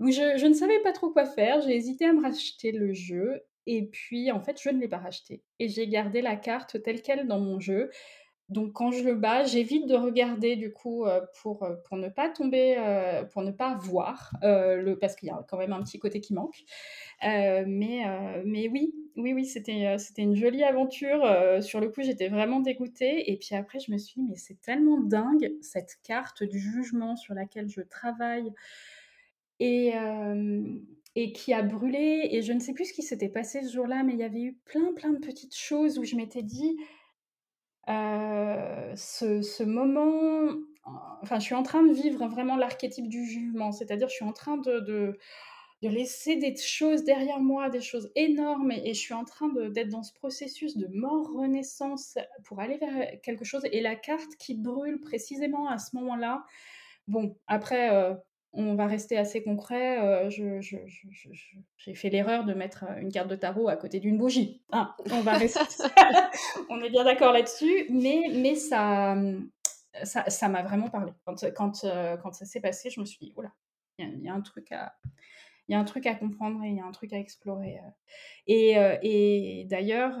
[0.00, 3.86] Je ne savais pas trop quoi faire, j'ai hésité à me racheter le jeu et
[3.86, 7.26] puis en fait je ne l'ai pas racheté et j'ai gardé la carte telle quelle
[7.26, 7.90] dans mon jeu.
[8.48, 12.08] Donc quand je le bats, j'évite de regarder du coup, heu, pour, heu, pour ne
[12.08, 15.82] pas tomber, heu, pour ne pas voir, le parce qu'il y a quand même un
[15.82, 16.62] petit côté qui manque.
[17.22, 18.02] Mais
[18.44, 21.22] mais oui, oui, oui, c'était, une jolie aventure,
[21.62, 23.32] sur le coup, j'étais vraiment dégoûtée.
[23.32, 27.16] Et puis après je me suis dit: «Mais c'est tellement dingue cette carte du jugement
[27.16, 28.52] sur laquelle je travaille
[29.60, 29.92] et
[31.18, 34.02] et qui a brûlé» et je ne sais plus ce qui s'était passé ce jour-là,
[34.02, 36.76] mais il y avait eu plein, plein de petites choses où je m'étais dit:
[37.88, 40.52] Heu, ce moment,
[41.22, 43.72] enfin, je suis en train de vivre vraiment l'archétype du jugement.
[43.72, 45.18] C'est-à-dire, je suis en train de
[45.82, 50.02] laisser des choses derrière moi, des choses énormes et je suis en train d'être dans
[50.02, 55.68] ce processus de mort-renaissance pour aller vers quelque chose et la carte qui brûle précisément
[55.68, 56.44] à ce moment-là.
[57.08, 58.16] Bon, après, heu,
[58.56, 60.60] on va rester assez concret, je
[61.76, 64.94] j'ai fait l'erreur de mettre, heu, une carte de tarot à côté d'une bougie, hein.
[66.70, 71.12] On est bien d'accord là-dessus, mais mais ça, m'a vraiment parlé.
[71.54, 73.52] Quand, ça s'est passé, je me suis dit: «Ouh là,
[73.98, 74.94] il y a un truc à
[75.68, 77.78] il y a un truc à comprendre et il y a un truc à explorer»,
[78.46, 80.16] et d'ailleurs,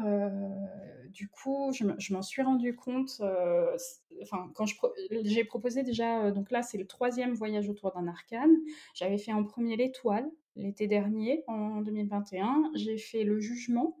[1.16, 4.66] du coup, je me je m'en suis rendu compte, heu, s enfin, quand
[5.24, 8.54] j'ai proposé déjà, heu, donc là, c'est le troisième voyage autour d'un arcane.
[8.94, 12.70] J'avais fait en premier l'étoile, l'été dernier, en 2021.
[12.74, 13.96] J'ai fait le jugement,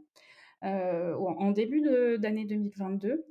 [0.64, 1.82] heu, en début
[2.18, 3.26] d'année 2022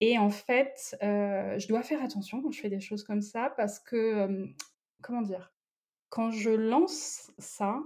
[0.00, 3.80] et en fait, je dois faire attention quand je fais des choses comme ça parce
[3.80, 4.46] que,
[5.02, 5.52] comment dire?
[6.10, 7.82] Quand je lance ça,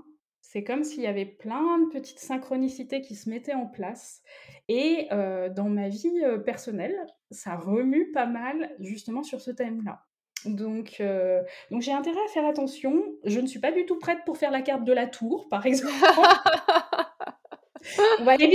[0.52, 4.20] c'est comme s'il y avait plein de petites synchronicités qui se mettaient en place
[4.68, 6.94] et heu, dans ma vie, heu, personnelle,
[7.30, 10.02] ça remue pas mal justement sur ce thème-là.
[10.44, 13.02] Donc heu, donc j'ai intérêt à faire attention.
[13.24, 15.64] Je ne suis pas du tout prête pour faire la carte de la tour, par
[15.66, 15.94] exemple.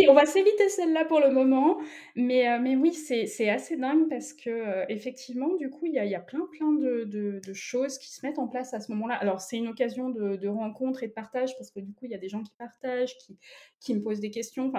[0.10, 1.80] On va s'éviter celle-là pour le moment,
[2.16, 6.00] mais heu, mais oui, c'est assez dingue parce que, heu, effectivement, du coup, il y
[6.00, 9.16] a y a plein, plein de choses qui se mettent en place à ce moment-là.
[9.16, 12.16] Alors, c'est une occasion de rencontre et de partage parce que, du coup, il y
[12.16, 13.38] a des gens qui partagent, qui
[13.80, 14.72] qui me posent des questions,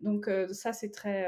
[0.00, 1.26] donc heu, ça, c'est très,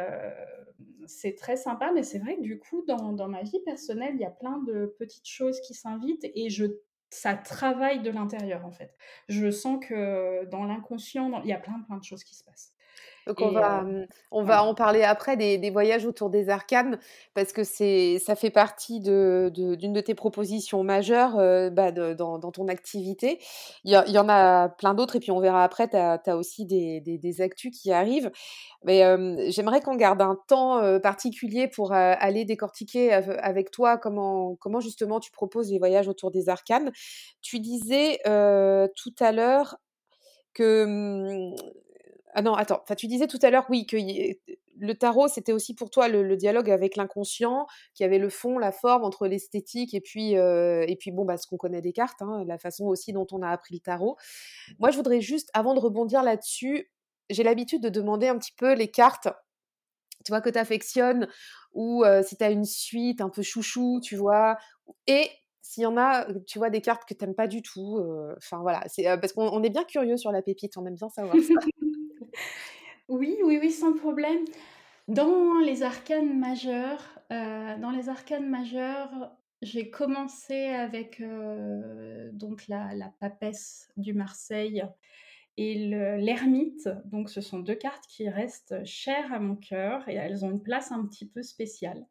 [1.07, 4.21] c'est très sympa, mais c'est vrai que, du coup, dans dans ma vie personnelle, il
[4.21, 6.67] y a plein de petites choses qui s'invitent et je
[7.15, 8.95] ça travaille de l'intérieur, en fait.
[9.29, 12.75] Je sens que dans l'inconscient, il y a plein, plein de choses qui se passent
[13.27, 13.85] Donc on et va,
[14.31, 16.99] on va en parler après des des voyages autour des arcanes
[17.35, 21.37] parce que c'est ça fait partie de d'une de tes propositions majeures,
[21.73, 23.39] bah, de dans dans ton activité.
[23.85, 25.97] Il y a il y en a plein d'autres et puis on verra après, tu
[25.97, 28.31] as aussi des des des actus qui arrivent.
[28.85, 29.03] Mais,
[29.51, 35.21] j'aimerais qu'on garde un temps, particulier pour, aller décortiquer ave avec toi comment comment justement
[35.21, 36.93] tu proposes les voyages autour des arcanes.
[37.41, 39.77] Tu disais, tout à l'heure
[40.55, 41.51] que,
[42.35, 43.97] ah non, attends, enfin, tu disais tout à l'heure, oui, que
[44.77, 48.59] le tarot, c'était aussi pour toi le dialogue avec l'inconscient, qu'il y avait le fond,
[48.59, 51.93] la forme entre l'esthétique et puis, heu et puis bon, bah, ce qu'on connaît des
[51.93, 54.17] cartes, hein, la façon aussi dont on a appris le tarot.
[54.81, 56.91] Moi, je voudrais juste, avant de rebondir là-dessus,
[57.31, 59.29] j'ai l'habitude de demander un petit peu les cartes,
[60.25, 61.29] tu vois, que tu affectionnes
[61.73, 64.57] ou heu, si tu as une suite un peu chouchou, tu vois?
[65.07, 65.29] Et
[65.63, 68.35] s'il y en a, tu vois, des cartes que tu aimes pas du tout, heu,
[68.39, 71.09] enfin voilà, c'est, parce qu'on on est bien curieux sur la pépite, on aime bien
[71.11, 71.39] savoir.
[73.09, 74.45] Oui, oui, oui, sans problème.
[75.09, 82.95] Dans les arcanes majeures, heu, dans les arcanes majeures, j'ai commencé avec, heu, donc la
[82.95, 84.85] la papesse du Marseille
[85.59, 86.89] et le l'ermite.
[87.07, 90.63] Donc ce sont 2 cartes qui restent chères à mon cœur et elles ont une
[90.63, 92.07] place un petit peu spéciale.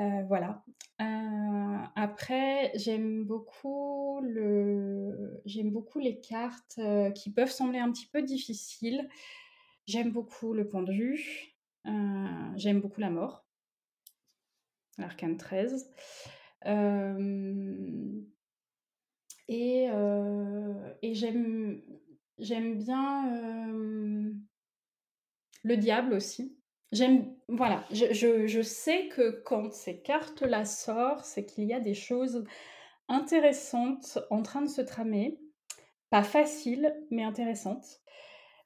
[0.00, 0.64] Heu, voilà.
[1.00, 1.04] Heu,
[1.96, 9.08] après, j'aime beaucoup les cartes, heu, qui peuvent sembler un petit peu difficiles.
[9.86, 13.44] J'aime beaucoup le pendu, j'aime beaucoup la mort,
[14.98, 15.90] l'arcane 13.
[16.62, 18.24] Hem
[19.48, 19.88] et
[21.14, 21.82] j'aime
[22.78, 23.24] bien,
[25.62, 26.59] le diable aussi.
[26.92, 31.94] J'aime voilà, je je sais que quand ces cartes-là sortent, c'est qu'il y a des
[31.94, 32.44] choses
[33.08, 35.38] intéressantes en train de se tramer.
[36.10, 38.00] Pas faciles, mais intéressantes.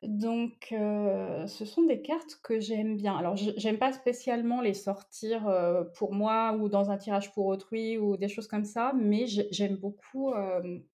[0.02, 3.16] Donc heu, ce sont des cartes que j'aime bien.
[3.16, 7.98] Alors j'aime pas spécialement les sortir, heu, pour moi ou dans un tirage pour autrui
[7.98, 10.84] ou des choses comme ça, mais j'ai j'aime beaucoup, hem,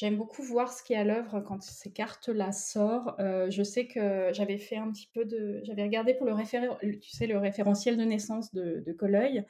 [0.00, 3.20] j'aime beaucoup voir ce qui est à l'œuvre quand ces cartes-là sortent.
[3.20, 6.76] Heu, je sais que j'avais fait un petit peu de j'avais regardé pour le référen
[6.80, 9.44] tu sais, le référentiel de naissance de de Colleuil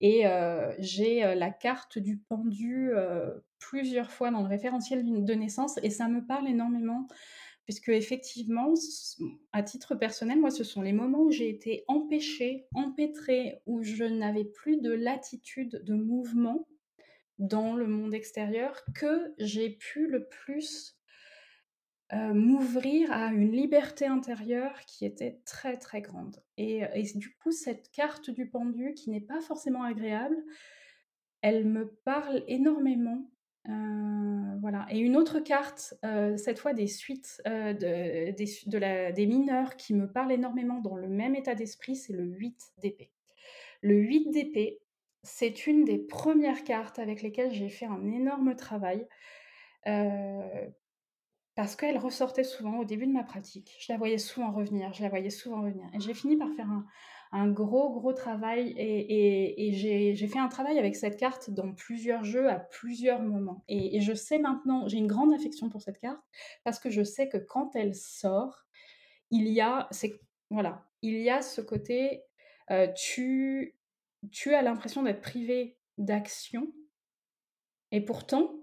[0.00, 2.90] et heu, j'ai, heu, la carte du pendu,
[3.58, 7.06] plusieurs fois dans le référentiel de naissance et ça me parle énormément.
[7.64, 8.72] Puisque effectivement,
[9.52, 14.04] à titre personnel, moi, ce sont les moments où j'ai été empêchée, empêtrée, où je
[14.04, 16.66] n'avais plus de latitude de mouvement
[17.38, 20.98] dans le monde extérieur que j'ai pu le plus
[22.12, 27.52] heu, m'ouvrir à une liberté intérieure qui était très, très grande et et du coup,
[27.52, 30.36] cette carte du pendu qui n'est pas forcément agréable,
[31.42, 33.30] elle me parle énormément,
[33.68, 39.76] heu, voilà et une autre carte, heu, cette fois des suites, de des des mineurs
[39.76, 43.12] qui me parlent énormément dans le même état d'esprit, c'est le 8 d'épée.
[43.82, 44.80] Le 8 d'épée,
[45.28, 49.06] c'est une des premières cartes avec lesquelles j'ai fait un énorme travail,
[49.86, 50.72] heu
[51.54, 53.76] parce qu'elle ressortait souvent au début de ma pratique.
[53.80, 56.68] Je la voyais souvent revenir, je la voyais souvent revenir et j'ai fini par faire
[57.32, 62.48] un gros, gros travail et j'ai fait un travail avec cette carte dans plusieurs jeux
[62.48, 66.20] à plusieurs moments et je sais maintenant j'ai une grande affection pour cette carte
[66.62, 68.66] parce que je sais que quand elle sort,
[69.32, 69.88] il y a
[70.50, 72.22] voilà, il y a ce côté,
[72.70, 73.77] heu, tu
[74.32, 76.72] tu as l'impression d'être privé d'action
[77.92, 78.54] et pourtant,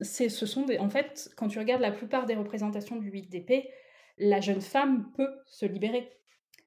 [0.00, 3.28] c'est ce sont des en fait, quand tu regardes la plupart des représentations du 8
[3.28, 3.68] d'épée,
[4.18, 6.12] la jeune femme peut se libérer.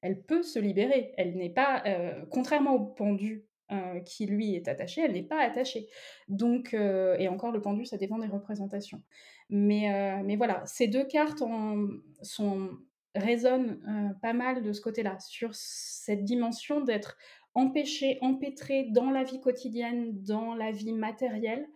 [0.02, 1.12] Elle peut se libérer.
[1.16, 5.40] Elle n'est pas, heu, contrairement au pendu, heu, qui lui est attaché, elle n'est pas
[5.40, 5.88] attachée.
[6.28, 9.02] Donc heu et encore le pendu, ça dépend des représentations.
[9.48, 11.88] Mais mais voilà, ces 2 cartes en
[12.22, 12.70] sont
[13.14, 17.16] résonnent, pas mal de ce côté-là, sur cette dimension d'être
[17.54, 21.68] empêché, empêtré dans la vie quotidienne, dans la vie matérielle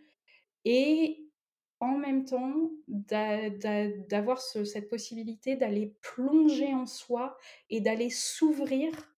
[0.65, 1.27] et
[1.81, 7.37] en même temps, d'a d'a d'avoir ce cette possibilité d'aller plonger en soi
[7.71, 9.15] et d'aller s'ouvrir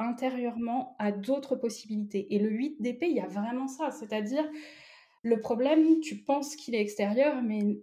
[0.00, 2.34] intérieurement à d'autres possibilités.
[2.34, 4.48] Et le 8 d'épée, il y a vraiment ça, c'est-à-dire
[5.22, 7.80] le problème, tu penses qu'il est extérieur, mais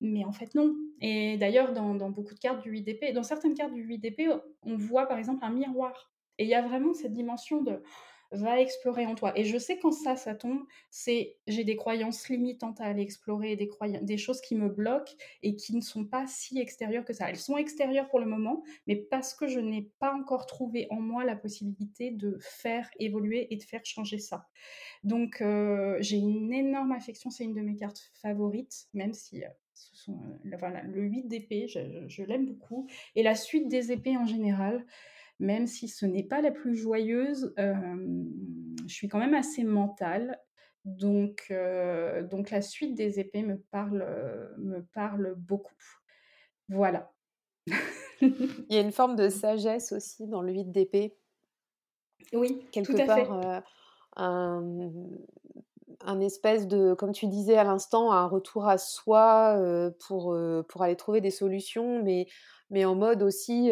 [0.00, 0.74] mais en fait non.
[1.00, 3.98] Et d'ailleurs dans dans beaucoup de cartes du 8 d'épée dans certaines cartes du 8
[3.98, 4.28] d'épée,
[4.62, 7.82] on voit par exemple un miroir et il y a vraiment cette dimension de
[8.30, 12.28] Va explorer en toi et je sais quand ça, ça tombe, c'est j'ai des croyances
[12.28, 16.58] limitantes à aller explorer, des choses qui me bloquent et qui ne sont pas si
[16.58, 17.30] extérieures que ça.
[17.30, 21.00] Elles sont extérieures pour le moment, mais parce que je n'ai pas encore trouvé en
[21.00, 24.46] moi la possibilité de faire évoluer et de faire changer ça.
[25.04, 29.48] Donc heu, j'ai une énorme affection, c'est une de mes cartes favorites, même si, heu,
[30.58, 34.84] voilà, le 8 d'épée, je l'aime beaucoup et la suite des épées en général,
[35.40, 38.26] même si ce n'est pas la plus joyeuse, hem,
[38.86, 40.40] je suis quand même assez mentale.
[40.84, 45.74] Donc heu, donc la suite des épées me parle, me parle beaucoup.
[46.68, 47.12] Voilà.
[48.70, 51.18] Il y a une forme de sagesse aussi dans le 8 d'épée.
[52.32, 53.38] Oui, tout Quelque à part, fait.
[53.44, 53.60] heu,
[54.16, 54.90] un,
[56.00, 60.36] un espèce de comme tu disais à l'instant, un retour à soi, heu, pour,
[60.68, 62.26] pour aller trouver des solutions, mais
[62.70, 63.70] mais en mode aussi,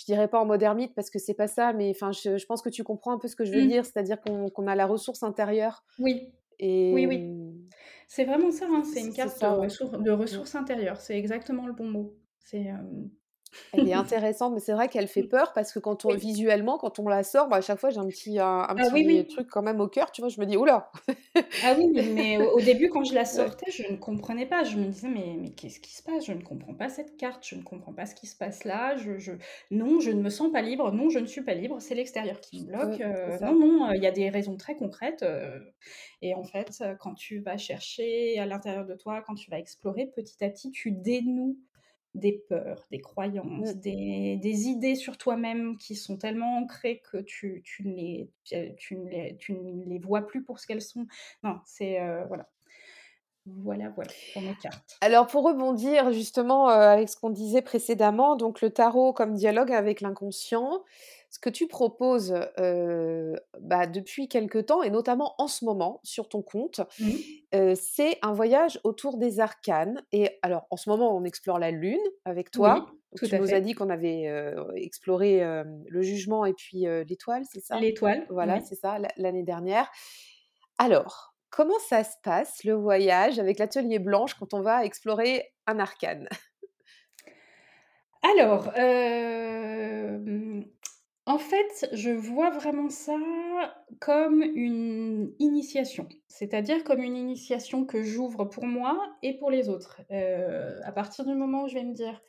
[0.00, 2.46] je dirais pas en mode ermite parce que c'est pas ça, mais enfin, je je
[2.46, 3.82] pense que tu comprends un peu ce que je veux dire.
[3.82, 3.84] Mmh.
[3.84, 6.32] C'est-à-dire qu'on a la ressource intérieure Oui.
[6.62, 7.36] Oui, et oui.
[8.06, 10.02] C'est vraiment ça, hein, c'est une carte de ouais.
[10.02, 12.14] de ressources intérieures, c'est exactement le bon mot.
[12.38, 13.10] C'est, hem
[13.72, 15.24] Elle est intéressante, mais c'est vrai qu'elle fait Mmh.
[15.24, 16.16] peur parce que quand on Oui.
[16.16, 19.02] visuellement, quand on la sort, à chaque fois, j'ai un petit un un Ah oui,
[19.02, 19.26] petit oui.
[19.28, 20.28] truc quand même au cœur, tu vois?
[20.28, 20.90] Je me dis: «Ouh là!»
[21.62, 24.64] Ah oui, mais mais au au début, quand je la sortais, je ne comprenais pas.
[24.64, 26.24] Je me disais: «Mais mais qu'est-ce qui se passe?
[26.24, 28.96] Je ne comprends pas cette carte, je ne comprends pas ce qui se passe là,
[28.96, 29.32] je je
[29.70, 32.40] non, je ne me sens pas libre, non, je ne suis pas libre, c'est l'extérieur
[32.40, 35.74] qui me bloque, heu, non, non, heu, il y a des raisons très concrètes», heu
[36.22, 40.06] et en fait, quand tu vas chercher à l'intérieur de toi, quand tu vas explorer,
[40.06, 41.58] petit à petit, tu dénoues
[42.14, 43.80] des peurs, des croyances, Mmh.
[43.80, 48.30] des des idées sur toi-même qui sont tellement ancrées que tu tu ne les
[48.76, 51.06] tu ne les tu ne les vois plus pour ce qu'elles sont.
[51.44, 52.48] Non, c'est, heu, voilà.
[53.44, 55.02] Voilà, voilà, pour mes cartes.
[55.02, 59.72] Alors pour rebondir justement, heu, avec ce qu'on disait précédemment, donc le tarot comme dialogue
[59.72, 60.84] avec l'inconscient,
[61.30, 62.34] ce que tu proposes,
[63.60, 67.74] bah, depuis quelque temps et notamment en ce moment sur ton compte, Mmh.
[67.76, 71.98] c'est un voyage autour des arcanes et alors en ce moment on explore la lune
[72.24, 72.74] avec Oui, toi.
[73.12, 74.24] Donc tout tu à nous as dit qu'on avait,
[74.76, 75.40] exploré,
[75.88, 77.78] le jugement et puis, l'étoile, c'est ça?
[77.78, 78.60] L'étoile, Voilà, oui.
[78.68, 79.90] c'est ça, l'a l'année dernière.
[80.78, 85.78] Alors, comment ça se passe le voyage avec l'atelier blanche quand on va explorer un
[85.78, 86.28] arcane?
[88.22, 88.70] Alors,
[91.26, 93.16] en fait, je vois vraiment ça
[94.00, 96.08] comme une initiation.
[96.28, 100.00] C'est-à-dire comme une initiation que j'ouvre pour moi et pour les autres.
[100.10, 102.20] Heu, à partir du moment où je vais me dire: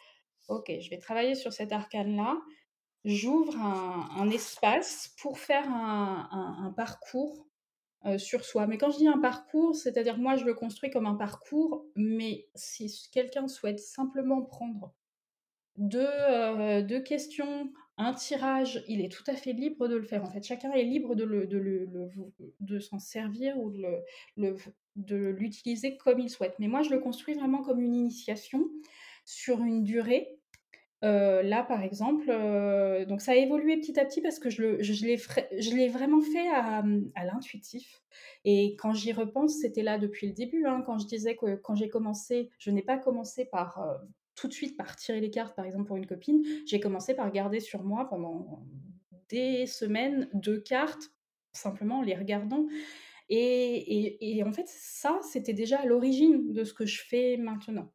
[0.49, 2.39] «OK, je vais travailler sur cet arcane-là»,
[3.05, 7.47] j'ouvre un espace pour faire un parcours,
[8.07, 8.67] heu, sur soi.
[8.67, 12.47] Mais quand je dis un parcours, c'est-à-dire moi je le construis comme un parcours, mais
[12.55, 14.93] si quelqu'un souhaite simplement prendre
[15.77, 20.23] 2, heu, 2 questions, un tirage, il est tout à fait libre de le faire,
[20.23, 20.43] en fait.
[20.43, 21.87] Chacun est libre de le de le
[22.59, 23.71] de s'en servir ou
[24.95, 26.55] de l'utiliser comme il souhaite.
[26.59, 28.69] Mais moi, je le construis vraiment comme une initiation
[29.25, 30.37] sur une durée.
[31.03, 34.63] Heu, là, par exemple, heu, donc ça a évolué petit à petit parce que je
[34.63, 36.83] l'ai je vraiment fait à,
[37.15, 38.01] à l'intuitif
[38.45, 40.83] et quand j'y repense, c'était là depuis le début, hein.
[40.85, 44.53] Quand je disais que quand j'ai commencé, je n'ai pas commencé par, heu, tout de
[44.53, 46.43] suite par tirer les cartes, par exemple, pour une copine.
[46.65, 48.65] J'ai commencé par garder sur moi pendant
[49.29, 51.11] des semaines 2 cartes,
[51.53, 52.65] simplement en les regardant
[53.29, 57.93] et et en fait, ça, c'était déjà à l'origine de ce que je fais maintenant.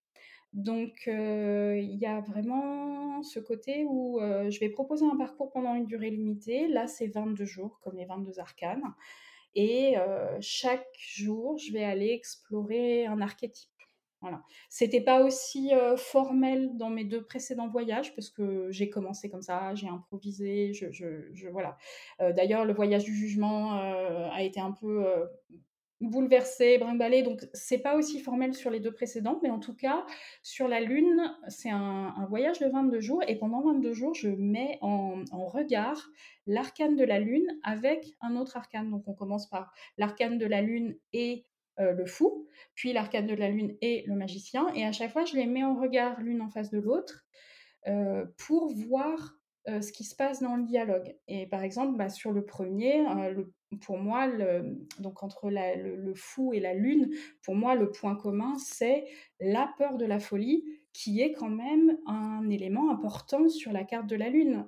[0.53, 5.51] Donc, heu, il y a vraiment ce côté où, heu, je vais proposer un parcours
[5.53, 6.69] pendant une durée limitée.
[6.69, 8.95] Là, c'est 22 jours, comme les 22 arcanes
[9.55, 13.71] et heu, chaque jour, je vais aller explorer un archétype.
[14.21, 14.43] Voilà.
[14.69, 19.75] C'était pas aussi, formel dans mes 2 précédents voyages parce que j'ai commencé comme ça,
[19.75, 21.77] j'ai improvisé, je je voilà.
[22.21, 25.05] D'ailleurs, le voyage du jugement, a été un peu,
[26.01, 30.05] bouleversé, brinque-ballé, donc c'est pas aussi formel sur les 2 précédents, mais en tout cas,
[30.43, 34.79] sur la lune, c'est un voyage de 22 jours et pendant 22 jours, je mets
[34.83, 36.11] en regard
[36.47, 38.91] l'arcane de la lune avec un autre arcane.
[38.91, 41.47] Donc on commence par l'arcane de la lune et
[41.81, 44.69] heu, le fou, puis l'arcane de la lune et le magicien.
[44.75, 47.25] Et à chaque fois, je les mets en regard l'une en face de l'autre,
[47.89, 49.35] heu, pour voir,
[49.69, 51.17] heu, ce qui se passe dans le dialogue.
[51.29, 53.35] Et par exemple, bah, sur le premier, er
[53.81, 54.29] pour moi,
[55.01, 57.11] donc entre le le fou et la lune,
[57.43, 59.07] pour moi, le point commun, c'est
[59.41, 64.07] la peur de la folie qui est quand même un élément important sur la carte
[64.07, 64.67] de la lune.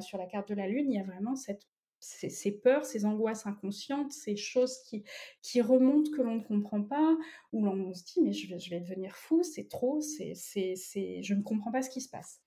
[0.00, 1.62] Sur la carte de la lune, il y a vraiment cette
[2.00, 5.04] ces ces peurs, ces angoisses inconscientes, ces choses qui
[5.42, 7.16] qui remontent que l'on ne comprend pas,
[7.52, 10.74] où l'on se dit: «Mais je vais je vais devenir fou, c'est trop, c'est c'est
[10.76, 12.40] c'est je ne comprends pas ce qui se passe»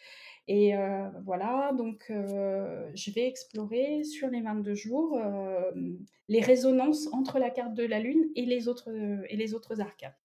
[0.47, 5.99] et heu, voilà, donc heu, je vais explorer sur les 22 jours, hem,
[6.29, 8.89] les résonances entre la carte de la lune et les autres,
[9.29, 10.15] et les autres arcanes.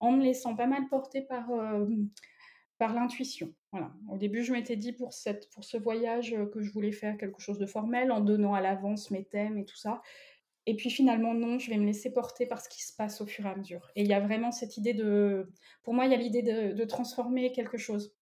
[0.00, 1.50] En me laissant pas mal porter par,
[2.78, 3.52] par l'intuition.
[3.72, 3.92] Voilà.
[4.10, 7.16] Au début, je m'étais dit pour cette pour ce voyage, heu, que je voulais faire
[7.18, 10.00] quelque chose de formel, en donnant à l'avance mes thèmes et tout ça
[10.66, 13.26] et puis finalement non, je vais me laisser porter par ce qui se passe au
[13.26, 15.50] fur et à mesure et il y a vraiment cette idée de
[15.82, 18.14] pour moi, il y a l'idée de de transformer quelque chose,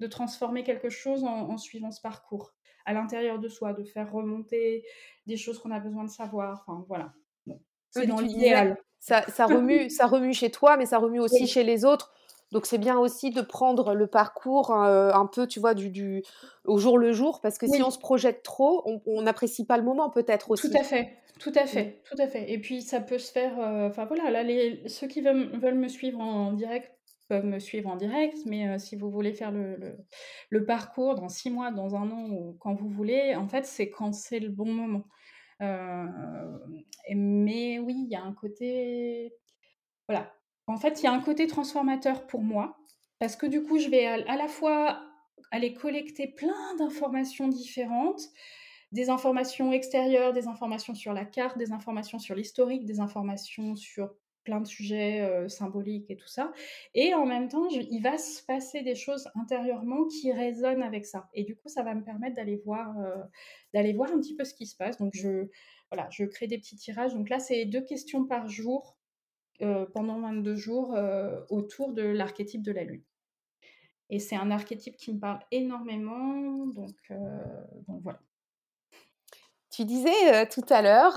[0.00, 2.54] de transformer quelque chose en en suivant ce parcours,
[2.86, 4.84] à l'intérieur de soi, de faire remonter
[5.26, 7.12] des choses qu'on a besoin de savoir, enfin voilà.
[7.46, 7.60] Bon,
[7.90, 8.76] c'est dans l'idéal.
[8.98, 12.12] ça ça remue ça remue chez toi, mais ça remue aussi Oui, chez les autres.
[12.52, 16.24] Donc c'est bien aussi de prendre le parcours, heu, un peu, tu vois, du du
[16.66, 19.84] au jour le jour, parce que si on se projette trop, on n'apprécie pas le
[19.84, 20.82] moment peut-être Tout à aussi.
[20.84, 21.82] fait, tout à Mmh.
[21.82, 24.86] fait, tout à fait et puis ça peut se faire, heu, enfin voilà, là les
[24.88, 26.92] ceux qui veulent veulent me suivre en direct
[27.28, 29.96] peuvent me suivre en direct, mais heu, si vous voulez faire le le
[30.50, 33.88] le parcours dans 6 mois, dans un an ou quand vous voulez, en fait, c'est
[33.90, 35.04] quand c'est le bon moment.
[37.10, 39.34] Mais oui, il y a un côté
[40.08, 40.34] voilà.
[40.66, 42.78] En fait, il y a un côté transformateur pour moi,
[43.18, 45.02] parce que du coup, je vais à la fois
[45.50, 48.22] aller collecter plein d'informations différentes,
[48.92, 54.14] des informations extérieures, des informations sur la carte, des informations sur l'historique, des informations sur
[54.44, 56.52] plein de sujets, heu, symboliques et tout ça.
[56.94, 61.28] Et en même temps, il va se passer des choses intérieurement qui résonnent avec ça.
[61.34, 63.22] Et du coup, ça va me permettre d'aller voir, heu,
[63.74, 64.98] d'aller voir un petit peu ce qui se passe.
[64.98, 65.48] Donc je
[65.90, 67.14] voilà, je crée des petits tirages.
[67.14, 68.98] Donc là, c'est 2 questions par jour
[69.92, 73.02] pendant 22 jours, heu, autour de l'archétype de la lune
[74.10, 76.96] et c'est un archétype qui me parle énormément donc
[77.88, 78.20] donc voilà.
[79.72, 81.14] Tu disais tout à l'heure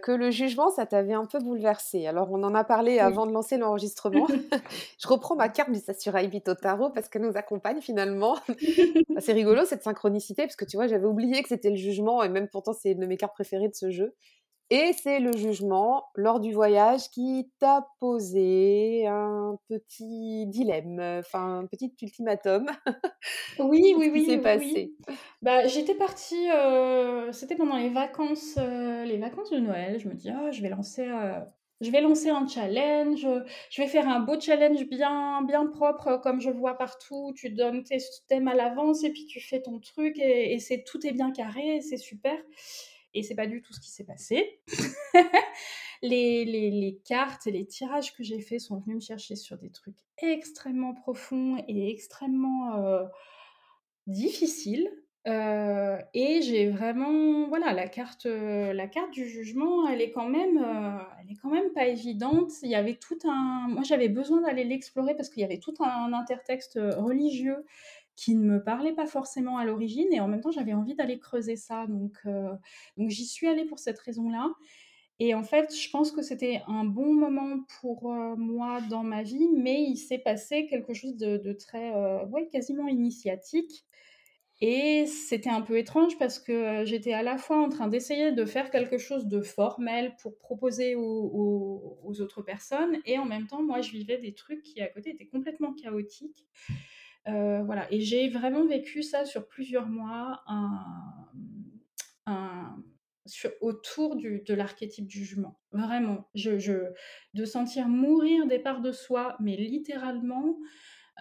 [0.00, 2.08] que le jugement, ça t'avait un peu bouleversé.
[2.08, 4.26] Alors, on en a parlé avant de lancer l'enregistrement.
[4.98, 8.38] je reprends ma carte du Sakurai Bito Tarot parce qu'elle nous accompagne finalement.
[9.20, 12.28] C'est rigolo cette synchronicité parce que tu vois, j'avais oublié que c'était le jugement et
[12.28, 14.16] même pourtant, c'est une de mes cartes préférées de ce jeu.
[14.70, 21.66] Et c'est le jugement lors du voyage qui t'a posé un petit dilemme, enfin un
[21.66, 22.66] petit ultimatum.
[23.58, 24.24] Oui, oui, oui.
[24.26, 24.94] C'est passé.
[25.42, 29.98] Bah, j'étais partie, euh, c'était pendant les vacances, euh, les vacances de Noël.
[29.98, 31.40] Je me dis, oh, je vais lancer, euh,
[31.80, 33.26] je vais lancer un challenge.
[33.70, 37.32] Je vais faire un beau challenge bien, bien propre, comme je vois partout.
[37.36, 37.98] Tu donnes tes
[38.28, 41.30] thèmes à l'avance et puis tu fais ton truc et, et c'est tout est bien
[41.30, 42.36] carré, c'est super.
[43.16, 44.60] Et c'est pas du tout ce qui s'est passé.
[46.02, 49.56] les, les, les, cartes et les tirages que j'ai faits sont venus me chercher sur
[49.56, 53.04] des trucs extrêmement profonds et extrêmement euh,
[54.06, 54.90] difficiles.
[55.26, 60.28] Euh, et j'ai vraiment, voilà, la carte, euh, la carte du jugement, elle est quand
[60.28, 60.62] même,
[61.20, 62.52] elle est quand même pas évidente.
[62.62, 65.74] Il y avait tout un, moi j'avais besoin d'aller l'explorer parce qu'il y avait tout
[65.80, 67.64] un intertexte religieux
[68.16, 71.18] qui ne me parlait pas forcément à l'origine et en même temps j'avais envie d'aller
[71.18, 71.86] creuser ça.
[71.86, 72.50] Donc, euh,
[72.96, 74.52] donc j'y suis allée pour cette raison-là.
[75.18, 79.22] Et en fait je pense que c'était un bon moment pour euh, moi dans ma
[79.22, 83.84] vie mais il s'est passé quelque chose de, très euh, ouais, quasiment initiatique.
[84.62, 88.46] Et c'était un peu étrange parce que j'étais à la fois en train d'essayer de
[88.46, 93.82] faire quelque chose de formel pour proposer aux, autres personnes et en même temps moi
[93.82, 96.46] je vivais des trucs qui à côté étaient complètement chaotiques
[97.28, 100.44] euh, voilà, et j'ai vraiment vécu ça sur plusieurs mois,
[103.60, 105.58] autour de l'archétype du jugement.
[105.72, 106.92] Vraiment, je,
[107.34, 110.56] de sentir mourir des parts de soi, mais littéralement,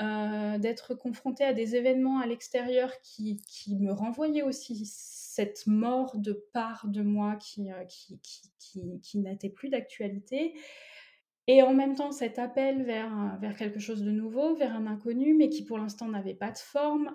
[0.01, 3.39] euh, d'être confronté à des événements à l'extérieur qui,
[3.69, 8.19] me renvoyaient aussi cette mort de part de moi qui, euh, qui,
[9.01, 10.53] qui n'était plus d'actualité.
[11.47, 15.35] Et en même temps, cet appel vers, vers quelque chose de nouveau, vers un inconnu,
[15.35, 17.11] mais qui pour l'instant n'avait pas de forme,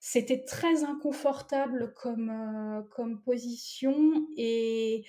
[0.00, 4.26] c'était très inconfortable comme, euh, position.
[4.36, 5.04] Et,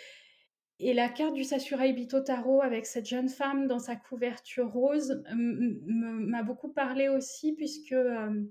[0.80, 5.24] et la carte du Sasurai Bito Taro avec cette jeune femme dans sa couverture rose
[5.34, 8.44] m'a beaucoup parlé aussi, puisque euh,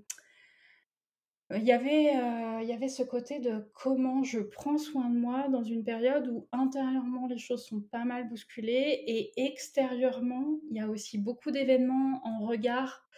[1.55, 5.47] il y, avait, euh, y avait ce côté de comment je prends soin de moi
[5.49, 10.79] dans une période où intérieurement les choses sont pas mal bousculées et extérieurement il y
[10.79, 13.09] a aussi beaucoup d'événements en regard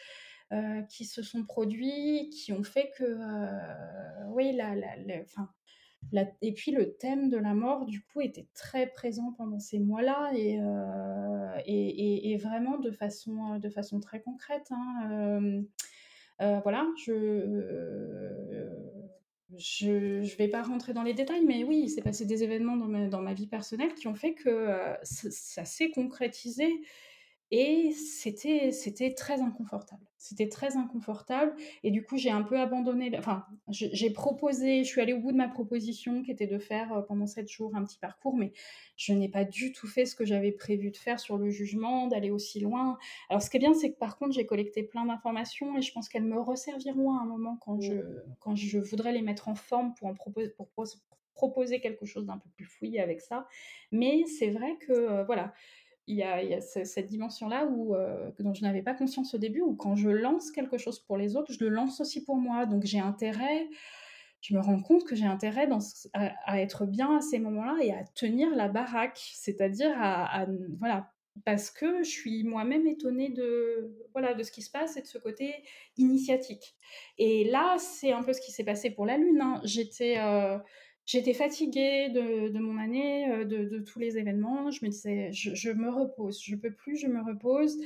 [0.54, 4.96] euh, qui se sont produits, qui ont fait que, euh, oui, la, la,
[6.12, 9.80] la, et puis le thème de la mort, du coup, était très présent pendant ces
[9.80, 10.60] mois-là et,
[11.66, 14.72] et, et, vraiment de façon, de façon très concrète.
[14.72, 15.64] Hein,
[16.64, 16.88] voilà,
[19.58, 22.78] je ne vais pas rentrer dans les détails, mais oui, il s'est passé des événements
[22.78, 26.68] dans ma, dans ma, vie personnelle qui ont fait que euh, ça s'est concrétisé
[27.52, 30.02] et c'était, c'était très inconfortable.
[30.18, 31.54] C'était très inconfortable.
[31.84, 33.12] Et du coup, j'ai un peu abandonné.
[33.18, 36.94] Enfin, j'ai proposé, je suis allée au bout de ma proposition qui était de faire
[36.94, 38.54] euh, pendant sept jours un petit parcours, mais
[38.96, 42.08] je n'ai pas du tout fait ce que j'avais prévu de faire sur le jugement,
[42.08, 42.98] d'aller aussi loin.
[43.30, 45.92] Alors, ce qui est bien, c'est que par contre, j'ai collecté plein d'informations et je
[45.92, 47.96] pense qu'elles me resserviront à un moment quand je,
[48.40, 50.70] quand je voudrais les mettre en forme pour, en proposer, pour
[51.34, 53.48] proposer quelque chose d'un peu plus fouillé avec ça.
[53.92, 55.54] Mais c'est vrai que, euh, voilà
[56.08, 59.96] il y a, cette dimension-là euh, dont je n'avais pas conscience au début, où quand
[59.96, 62.66] je lance quelque chose pour les autres, je le lance aussi pour moi.
[62.66, 63.68] Donc j'ai intérêt,
[64.42, 65.70] je me rends compte que j'ai intérêt
[66.14, 70.48] à, être bien à ces moments-là et à tenir la baraque, c'est-à-dire à,
[70.80, 71.12] voilà,
[71.46, 75.08] parce que je suis moi-même étonnée de, voilà, de ce qui se passe et de
[75.08, 75.54] ce côté
[75.98, 76.76] initiatique.
[77.18, 79.40] Et là, c'est un peu ce qui s'est passé pour la Lune.
[79.42, 79.62] Hein.
[79.64, 80.18] J'étais...
[80.18, 80.58] Euh,
[81.12, 84.72] J'étais fatiguée de, mon année, euh, de, tous les événements.
[84.72, 87.78] Je me disais, je, me repose, je peux plus, je me repose.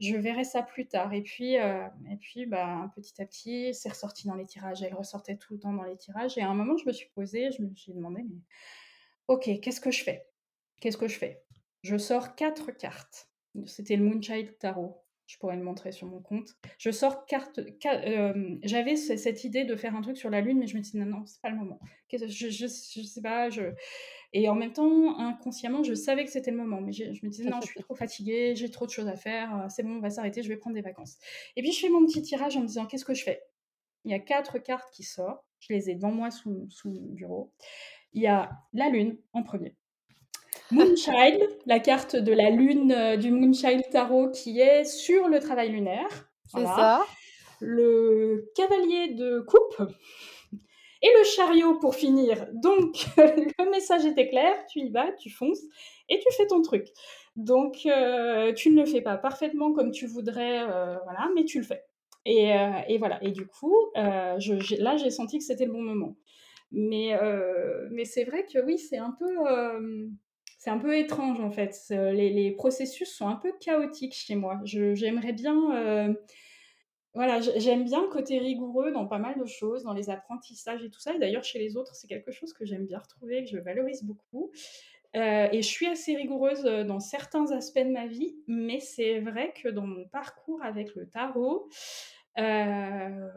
[0.00, 1.12] Je verrai ça plus tard.
[1.12, 4.82] Et puis, euh, et puis bah, petit à petit, c'est ressorti dans les tirages.
[4.82, 6.36] Elle ressortait tout le temps dans les tirages.
[6.36, 8.40] Et à un moment, je me suis posée, je me suis demandé, mais
[9.28, 10.26] ok, qu'est-ce que je fais?
[10.80, 11.44] Qu'est-ce que je fais?
[11.84, 13.30] Je sors quatre cartes.
[13.66, 15.03] C'était le Moonchild Tarot.
[15.26, 16.50] Je pourrais le montrer sur mon compte.
[16.78, 17.58] Je sors carte.
[17.86, 20.98] Euh, j'avais cette idée de faire un truc sur la lune, mais je me dis
[20.98, 21.80] non, non, c'est pas le moment.
[22.12, 23.48] Je, je, je, sais pas.
[23.48, 23.62] Je...
[24.34, 26.82] Et en même temps, inconsciemment, je savais que c'était le moment.
[26.82, 29.56] Mais je, me disais non, je suis trop fatiguée, j'ai trop de choses à faire.
[29.56, 31.16] Euh, c'est bon, on va s'arrêter, je vais prendre des vacances.
[31.56, 33.42] Et puis je fais mon petit tirage en me disant qu'est-ce que je fais?
[34.04, 35.42] Il y a quatre cartes qui sortent.
[35.60, 37.50] Je les ai devant moi sous, sous mon bureau.
[38.12, 39.74] Il y a la lune en premier.
[40.74, 45.70] Moonchild, la carte de la lune euh, du Moonchild Tarot qui est sur le travail
[45.70, 46.28] lunaire.
[46.46, 47.04] C'est ça.
[47.60, 49.88] Le cavalier de coupe.
[51.02, 52.46] et le chariot pour finir.
[52.52, 55.62] Donc, le message était clair, tu y vas, tu fonces
[56.08, 56.88] et tu fais ton truc.
[57.36, 61.58] Donc, euh, tu ne le fais pas parfaitement comme tu voudrais, euh, voilà, mais tu
[61.58, 61.84] le fais.
[62.26, 62.52] Et,
[62.88, 63.22] et voilà.
[63.22, 66.16] Et du coup, je, là, j'ai senti que c'était le bon moment.
[66.72, 67.12] Mais,
[67.90, 69.28] mais c'est vrai que oui, c'est un peu
[70.64, 71.76] c'est un peu étrange en fait.
[71.90, 74.60] Les, les, processus sont un peu chaotiques chez moi.
[74.64, 76.16] J'aimerais bien
[77.14, 80.90] voilà, j'aime bien le côté rigoureux dans pas mal de choses, dans les apprentissages et
[80.90, 81.16] tout ça.
[81.16, 84.50] D'ailleurs, chez les autres, c'est quelque chose que j'aime bien retrouver, que je valorise beaucoup.
[85.14, 89.20] Euh, et je suis assez rigoureuse euh, dans certains aspects de ma vie, mais c'est
[89.20, 91.68] vrai que dans mon parcours avec le tarot,
[92.38, 93.30] euh,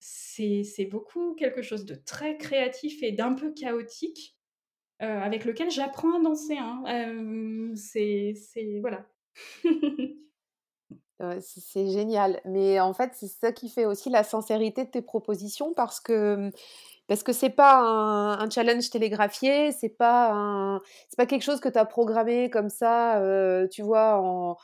[0.00, 4.36] c'est beaucoup quelque chose de très créatif et d'un peu chaotique,
[5.02, 6.56] avec lequel j'apprends à danser.
[6.58, 6.82] Hein.
[7.74, 8.34] c'est
[8.80, 9.04] voilà.
[11.40, 12.40] c'est génial.
[12.44, 16.50] Mais en fait, c'est ça qui fait aussi la sincérité de tes propositions parce que
[17.08, 20.80] parce que c'est pas un, challenge télégraphié, c'est pas
[21.16, 23.20] pas quelque chose que tu as programmé comme ça,
[23.70, 24.56] tu vois, en,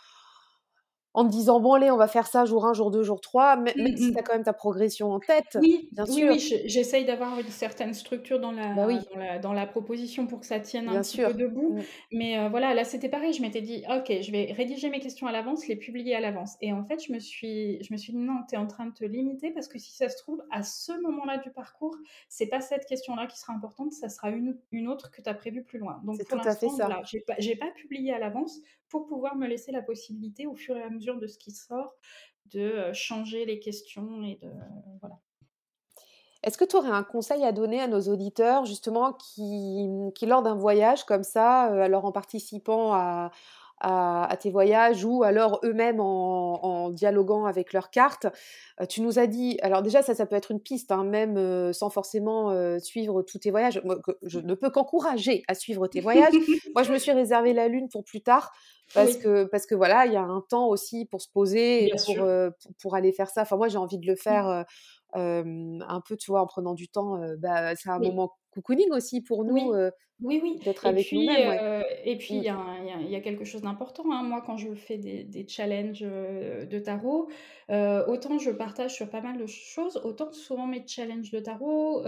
[1.19, 3.57] en te disant bon allez on va faire ça jour 1, jour 2, jour 3,
[3.57, 4.13] même, mmh, si mmh.
[4.13, 5.59] tu as quand même ta progression en tête.
[5.61, 6.31] Oui, bien sûr.
[6.31, 10.39] Oui, j'essaye d'avoir une certaine structure dans la, bah dans la, dans la proposition pour
[10.39, 11.75] que ça tienne un petit peu debout.
[11.75, 11.83] Mmh.
[12.13, 15.27] Mais euh, voilà, là c'était pareil, je m'étais dit ok, je vais rédiger mes questions
[15.27, 16.57] à l'avance, les publier à l'avance.
[16.61, 18.87] Et en fait, je me suis, je me suis dit non, tu es en train
[18.87, 21.97] de te limiter parce que si ça se trouve, à ce moment-là du parcours,
[22.29, 25.35] c'est pas cette question-là qui sera importante, ça sera une, une autre que tu as
[25.35, 26.01] prévue plus loin.
[26.05, 29.83] Donc pour l'instant, voilà, j'ai pas, pas publié à l'avance pour pouvoir me laisser la
[29.83, 31.95] possibilité au fur et à mesure de ce qui sort
[32.47, 34.51] de changer les questions et de
[35.01, 35.19] voilà.
[36.45, 40.43] Est-ce que tu aurais un conseil à donner à nos auditeurs justement qui, qui lors
[40.43, 43.33] d'un voyage comme ça, alors en participant à,
[43.81, 48.27] à, tes voyages ou alors eux-mêmes en, dialoguant avec leurs cartes.
[48.81, 51.37] Euh, tu nous as dit, alors déjà ça, ça peut être une piste, hein, même
[51.37, 53.81] euh, sans forcément euh, suivre tous tes voyages.
[54.23, 56.33] je ne peux qu'encourager à suivre tes voyages.
[56.75, 58.53] Moi, je me suis réservé la lune pour plus tard
[58.95, 61.93] parce que parce que voilà, il y a un temps aussi pour se poser et
[62.07, 62.27] pour,
[62.81, 63.43] pour, aller faire ça.
[63.43, 64.17] Enfin, moi, j'ai envie de le mmh.
[64.17, 64.65] faire.
[65.15, 69.45] un peu, tu vois, en prenant du temps, bah, c'est un moment cocooning aussi pour
[69.45, 69.73] nous.
[70.21, 70.59] Oui, oui.
[70.65, 71.59] D'être avec nous-mêmes.
[71.61, 74.11] Euh, et puis, il y, a, quelque chose d'important.
[74.11, 74.25] Hein.
[74.25, 77.29] Moi, quand je fais des, challenges euh, de tarot,
[77.71, 82.01] euh, autant je partage sur pas mal de choses, autant souvent mes challenges de tarot,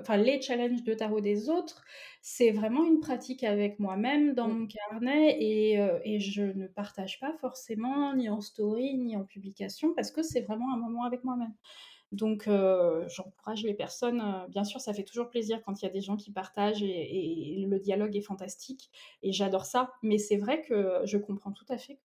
[0.00, 1.82] enfin les challenges de tarot des autres,
[2.20, 4.58] c'est vraiment une pratique avec moi-même dans mmh.
[4.58, 5.74] mon carnet et,
[6.04, 10.42] et, je ne partage pas forcément ni en story ni en publication parce que c'est
[10.42, 11.54] vraiment un moment avec moi-même.
[12.10, 14.20] Donc, euh, j'encourage les personnes.
[14.20, 16.82] Euh, bien sûr, ça fait toujours plaisir quand il y a des gens qui partagent
[16.82, 18.90] et, le dialogue est fantastique.
[19.22, 19.92] Et j'adore ça.
[20.02, 21.98] Mais c'est vrai que je comprends tout à fait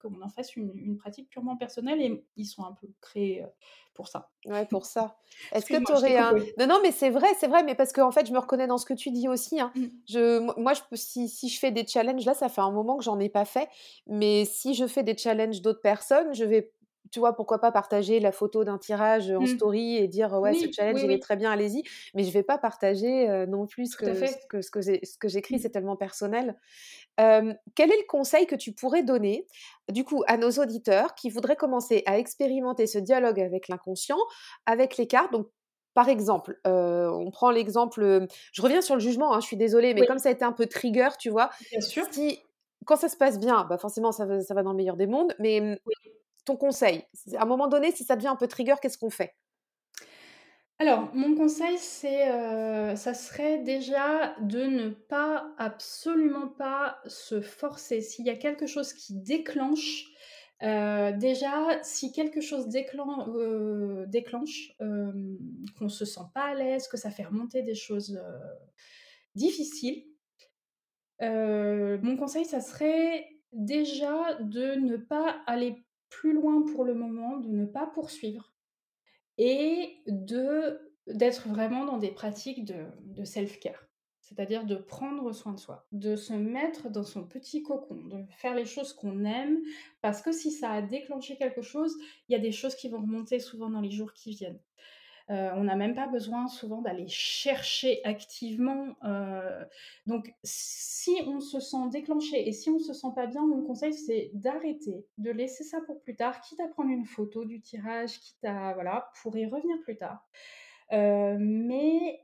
[0.00, 3.46] qu'on en fasse une, pratique purement personnelle et ils sont un peu créés euh,
[3.94, 4.30] pour ça.
[4.46, 5.16] Ouais, pour ça.
[5.52, 6.32] Est-ce que tu aurais un.
[6.58, 7.64] Non, non, mais c'est vrai, c'est vrai.
[7.64, 9.60] Mais parce qu'en en fait, je me reconnais dans ce que tu dis aussi.
[9.60, 9.72] Hein.
[9.74, 9.86] Mmh.
[10.08, 13.04] Je, moi, je, si, si je fais des challenges, là, ça fait un moment que
[13.04, 13.68] j'en ai pas fait.
[14.06, 16.70] Mais si je fais des challenges d'autres personnes, je vais
[17.10, 19.46] tu vois, pourquoi pas partager la photo d'un tirage en mmh.
[19.46, 21.82] story et dire ouais, ce challenge, il est très bien, allez-y.
[22.14, 25.58] Mais je vais pas partager non plus ce que, ce que, ce que j'écris, mmh.
[25.58, 26.56] c'est tellement personnel.
[27.16, 29.46] quel est le conseil que tu pourrais donner,
[29.88, 34.18] du coup, à nos auditeurs qui voudraient commencer à expérimenter ce dialogue avec l'inconscient,
[34.66, 35.48] avec les cartes Donc,
[35.94, 40.06] par exemple, on prend l'exemple, je reviens sur le jugement, hein, je suis désolée, mais
[40.06, 42.04] comme ça a été un peu trigger, tu vois, bien sûr.
[42.10, 42.40] Si,
[42.86, 45.06] quand ça se passe bien, bah forcément, ça va, ça va dans le meilleur des
[45.06, 45.78] mondes, mais
[46.50, 47.04] ton conseil?
[47.36, 49.34] À un moment donné, si ça devient un peu trigger, qu'est-ce qu'on fait?
[50.78, 58.00] Alors, mon conseil, c'est, euh, ça serait déjà de ne pas, absolument pas se forcer.
[58.00, 60.06] S'il y a quelque chose qui déclenche,
[60.62, 64.72] euh, déjà, si quelque chose euh, déclenche,
[65.78, 68.18] qu'on se sent pas à l'aise, que ça fait remonter des choses
[69.34, 70.06] difficiles,
[71.20, 77.48] mon conseil, ça serait déjà de ne pas aller plus loin pour le moment, de
[77.48, 78.52] ne pas poursuivre
[79.38, 83.86] et de d'être vraiment dans des pratiques de, self-care.
[84.20, 88.54] C'est-à-dire de prendre soin de soi, de se mettre dans son petit cocon, de faire
[88.54, 89.58] les choses qu'on aime,
[90.02, 91.96] parce que si ça a déclenché quelque chose,
[92.28, 94.60] il y a des choses qui vont remonter souvent dans les jours qui viennent.
[95.30, 98.96] Euh, on n'a même pas besoin souvent d'aller chercher activement.
[99.04, 99.64] Euh,
[100.06, 103.62] donc, si on se sent déclenché et si on ne se sent pas bien, mon
[103.62, 107.60] conseil, c'est d'arrêter, de laisser ça pour plus tard, quitte à prendre une photo du
[107.60, 110.26] tirage, quitte à, voilà, pour y revenir plus tard.
[110.92, 112.20] Euh, mais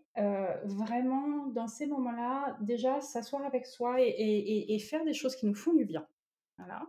[0.64, 5.74] vraiment, dans ces moments-là, déjà, s'asseoir avec soi et, faire des choses qui nous font
[5.74, 6.06] du bien.
[6.58, 6.86] Voilà.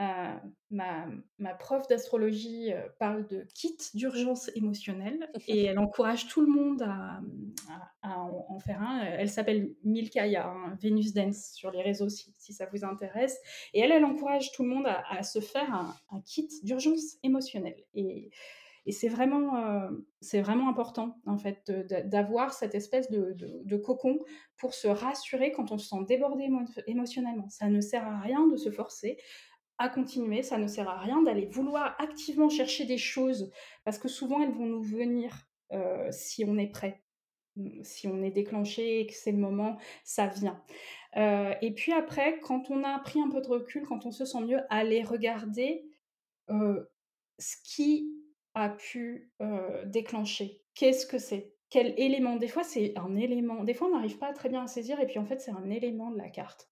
[0.00, 0.34] Euh,
[0.70, 1.06] ma,
[1.38, 6.82] ma, prof d'astrologie euh, parle de kit d'urgence émotionnelle et elle encourage tout le monde
[6.82, 7.20] à,
[8.02, 9.04] en, faire un.
[9.04, 12.84] Elle s'appelle Milka, il y a un Venus Dance sur les réseaux si, ça vous
[12.84, 13.38] intéresse.
[13.72, 17.84] Et elle, elle encourage tout le monde à, se faire un, kit d'urgence émotionnelle.
[17.94, 18.30] Et,
[18.86, 19.90] et c'est vraiment, euh,
[20.42, 21.70] vraiment important, en fait,
[22.06, 23.34] d'avoir cette espèce de,
[23.64, 24.18] de, cocon
[24.56, 26.48] pour se rassurer quand on se sent débordé
[26.86, 27.48] émotionnellement.
[27.48, 29.18] Ça ne sert à rien de se forcer
[29.78, 30.42] à continuer.
[30.42, 33.50] Ça ne sert à rien d'aller vouloir activement chercher des choses
[33.84, 37.02] parce que souvent elles vont nous venir euh, si on est prêt,
[37.82, 40.62] si on est déclenché et que c'est le moment, ça vient.
[41.16, 44.24] Euh, et puis après, quand on a pris un peu de recul, quand on se
[44.24, 45.84] sent mieux, aller regarder
[46.50, 46.84] euh,
[47.38, 48.10] ce qui
[48.54, 49.32] a pu
[49.86, 50.60] déclencher.
[50.74, 51.54] Qu'est-ce que c'est?
[51.70, 52.36] Quel élément?
[52.36, 53.64] Des fois, c'est un élément.
[53.64, 55.70] Des fois, on n'arrive pas très bien à saisir, et puis en fait, c'est un
[55.70, 56.68] élément de la carte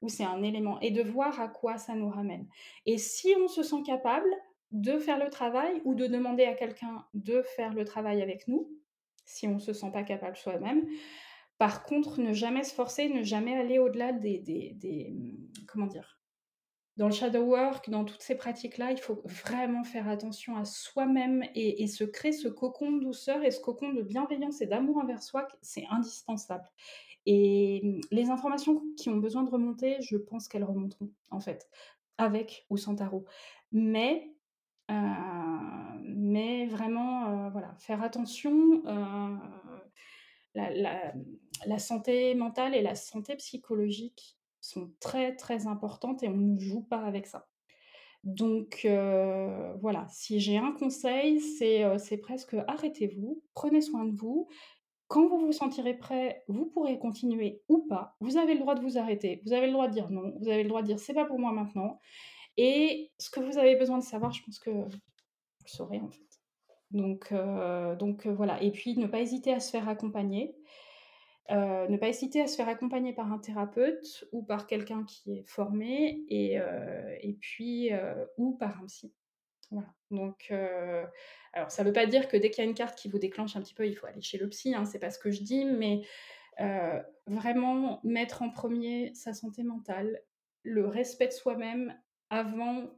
[0.00, 2.46] ou c'est un élément, et de voir à quoi ça nous ramène.
[2.86, 4.28] Et si on se sent capable
[4.70, 8.70] de faire le travail ou de demander à quelqu'un de faire le travail avec nous,
[9.24, 10.86] si on ne se sent pas capable soi-même,
[11.58, 15.12] par contre, ne jamais se forcer, ne jamais aller au-delà des, des, des,
[15.66, 16.18] comment dire,
[16.96, 21.44] dans le shadow work, dans toutes ces pratiques-là, il faut vraiment faire attention à soi-même
[21.54, 24.98] et, et, se créer ce cocon de douceur et ce cocon de bienveillance et d'amour
[24.98, 26.68] envers soi, c'est indispensable.
[27.30, 31.68] Et les informations qui ont besoin de remonter, je pense qu'elles remonteront, en fait,
[32.16, 33.26] avec ou sans tarot.
[33.70, 34.32] Mais,
[34.90, 34.94] euh,
[36.04, 38.82] mais vraiment, euh, voilà, faire attention.
[38.86, 39.36] Euh,
[40.54, 41.12] la,
[41.66, 46.80] la, santé mentale et la santé psychologique sont très, très importantes et on ne joue
[46.80, 47.46] pas avec ça.
[48.24, 48.88] Donc
[49.82, 54.48] voilà, si j'ai un conseil, c'est presque arrêtez-vous, prenez soin de vous,
[55.08, 58.16] quand vous vous sentirez prêt, vous pourrez continuer ou pas.
[58.20, 59.42] Vous avez le droit de vous arrêter.
[59.44, 60.34] Vous avez le droit de dire non.
[60.38, 61.98] Vous avez le droit de dire c'est pas pour moi maintenant.
[62.58, 66.10] Et ce que vous avez besoin de savoir, je pense que vous le saurez en
[66.10, 66.28] fait.
[66.90, 68.62] Donc, euh, euh, voilà.
[68.62, 70.54] Et puis ne pas hésiter à se faire accompagner.
[71.50, 75.38] Euh, ne pas hésiter à se faire accompagner par un thérapeute ou par quelqu'un qui
[75.38, 77.90] est formé et puis
[78.36, 79.14] ou par un psy.
[79.70, 79.88] Voilà.
[80.10, 80.50] Donc,
[81.52, 83.18] alors ça ne veut pas dire que dès qu'il y a une carte qui vous
[83.18, 85.30] déclenche un petit peu, il faut aller chez le psy, hein, c'est pas ce que
[85.30, 86.02] je dis, mais
[87.26, 90.22] vraiment mettre en premier sa santé mentale,
[90.62, 91.94] le respect de soi-même
[92.30, 92.90] avant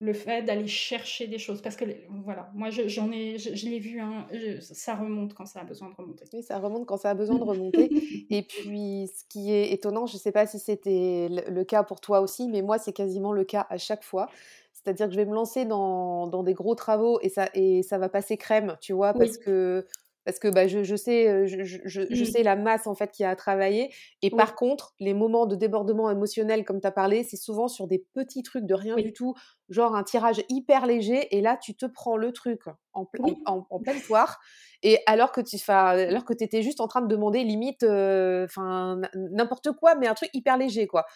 [0.00, 1.60] le fait d'aller chercher des choses.
[1.62, 1.84] Parce que,
[2.22, 4.26] voilà, moi, j'en ai, je, l'ai vu, hein,
[4.60, 6.24] ça remonte quand ça a besoin de remonter.
[6.32, 7.90] Oui, ça remonte quand ça a besoin de remonter.
[8.30, 12.00] Et puis, ce qui est étonnant, je ne sais pas si c'était le, cas pour
[12.00, 14.30] toi aussi, mais moi, c'est quasiment le cas à chaque fois.
[14.88, 17.98] C'est-à-dire que je vais me lancer dans, dans, des gros travaux et ça, et ça
[17.98, 19.84] va passer crème, tu vois, parce que
[20.24, 22.26] parce que bah, je, je, sais, je, je, je mmh.
[22.26, 23.90] sais la masse en fait qui a travaillé.
[24.20, 27.86] Et par contre, les moments de débordement émotionnel, comme tu as parlé, c'est souvent sur
[27.86, 29.34] des petits trucs de rien du tout,
[29.70, 31.34] genre un tirage hyper léger.
[31.34, 32.60] Et là, tu te prends le truc
[32.92, 33.08] en,
[33.46, 34.38] en, en, pleine poire.
[34.82, 39.72] Et alors que tu alors que étais juste en train de demander limite, enfin n'importe
[39.72, 41.06] quoi, mais un truc hyper léger, quoi.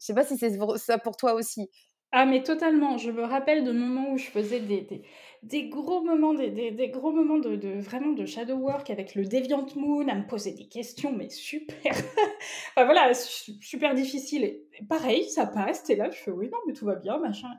[0.00, 1.70] Je sais pas si c'est ça pour toi aussi.
[2.10, 5.02] Ah mais totalement, je me rappelle de moments où je faisais des, des,
[5.42, 9.14] des gros moments, des, des, des gros moments de, de, vraiment de shadow work avec
[9.14, 11.92] le Deviant Moon, à me poser des questions, mais super,
[12.74, 14.44] enfin voilà, super difficile.
[14.44, 17.50] Et pareil, ça passe, t'es là, je fais oui, non, mais tout va bien, machin.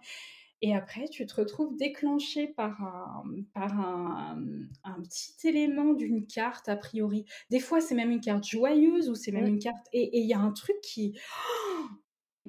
[0.62, 3.24] Et après, tu te retrouves déclenché par un,
[3.54, 4.44] par un,
[4.84, 7.24] un petit élément d'une carte, a priori.
[7.50, 9.88] Des fois, c'est même une carte joyeuse ou c'est même une carte...
[9.94, 11.18] Et il y a un truc qui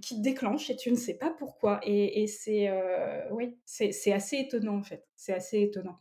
[0.01, 1.81] qui te déclenche et tu ne sais pas pourquoi.
[1.85, 3.21] Et, et c'est euh,
[3.65, 5.07] c'est assez étonnant en fait.
[5.17, 5.99] C'est assez étonnant.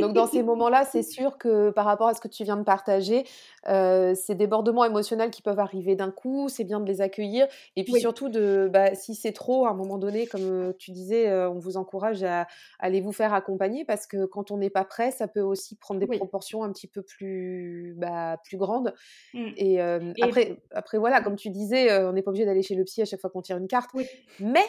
[0.00, 2.62] Donc dans ces moments-là, c'est sûr que par rapport à ce que tu viens de
[2.62, 3.24] partager,
[3.68, 7.46] euh, ces débordements émotionnels qui peuvent arriver d'un coup, c'est bien de les accueillir.
[7.76, 10.92] Et puis surtout, de, bah, si c'est trop, à un moment donné, comme euh, tu
[10.92, 12.46] disais, euh, on vous encourage à,
[12.78, 16.00] aller vous faire accompagner parce que quand on n'est pas prêt, ça peut aussi prendre
[16.00, 18.94] des proportions un petit peu plus, bah, plus grandes.
[19.34, 19.48] Mmh.
[19.56, 23.02] Et, après, après, voilà, comme tu disais, on n'est pas obligé d'aller chez le psy
[23.02, 23.90] à chaque fois qu'on tire une carte.
[24.40, 24.64] Mais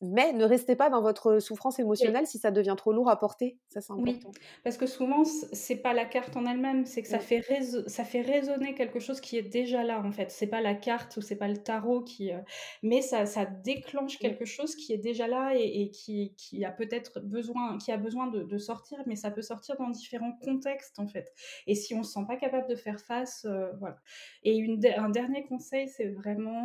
[0.00, 3.58] mais ne restez pas dans votre souffrance émotionnelle si ça devient trop lourd à porter.
[3.68, 4.28] Ça, c'est important.
[4.28, 7.42] Oui, parce que souvent, c'est pas la carte en elle-même, c'est que ça, fait
[7.88, 10.30] ça fait résonner quelque chose qui est déjà là, en fait.
[10.30, 12.32] C'est pas la carte ou c'est pas le tarot qui.
[12.32, 12.38] Euh,
[12.84, 17.20] mais ça, ça déclenche quelque chose qui est déjà là et, qui, qui, a peut-être
[17.20, 21.32] besoin, qui a besoin de, sortir, mais ça peut sortir dans différents contextes, en fait.
[21.66, 23.98] Et si on se sent pas capable de faire face, euh, voilà.
[24.44, 26.62] Et une, un dernier conseil, c'est vraiment.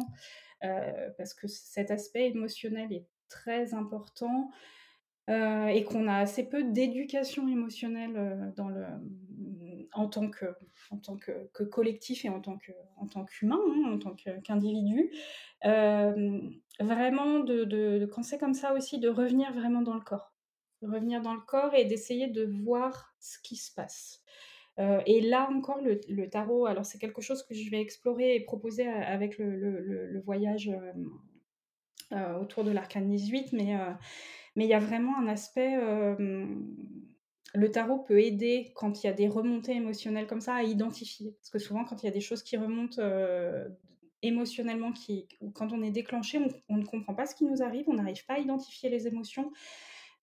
[0.63, 4.51] Euh, parce que cet aspect émotionnel est très important
[5.29, 8.85] euh, et qu'on a assez peu d'éducation émotionnelle euh, dans, le,
[9.93, 10.45] en tant que,
[10.91, 14.13] en tant que, collectif et en tant, que, en tant qu'humain, hein, en tant
[14.43, 15.11] qu'individu.
[15.63, 20.33] vraiment, de, de, quand c'est comme ça aussi, de revenir vraiment dans le corps.
[20.81, 24.21] Revenir dans le corps et d'essayer de voir ce qui se passe.
[24.77, 28.85] et là encore, le, tarot, alors c'est quelque chose que je vais explorer et proposer
[28.87, 30.69] avec le voyage
[32.41, 33.75] autour de l'arcane 18, mais
[34.55, 35.77] mais il y a vraiment un aspect
[37.53, 41.35] le tarot peut aider quand il y a des remontées émotionnelles comme ça à identifier.
[41.39, 43.67] Parce que souvent, quand il y a des choses qui remontent euh,
[44.23, 46.39] émotionnellement, qui, quand on est déclenché,
[46.69, 49.51] on, ne comprend pas ce qui nous arrive, on n'arrive pas à identifier les émotions.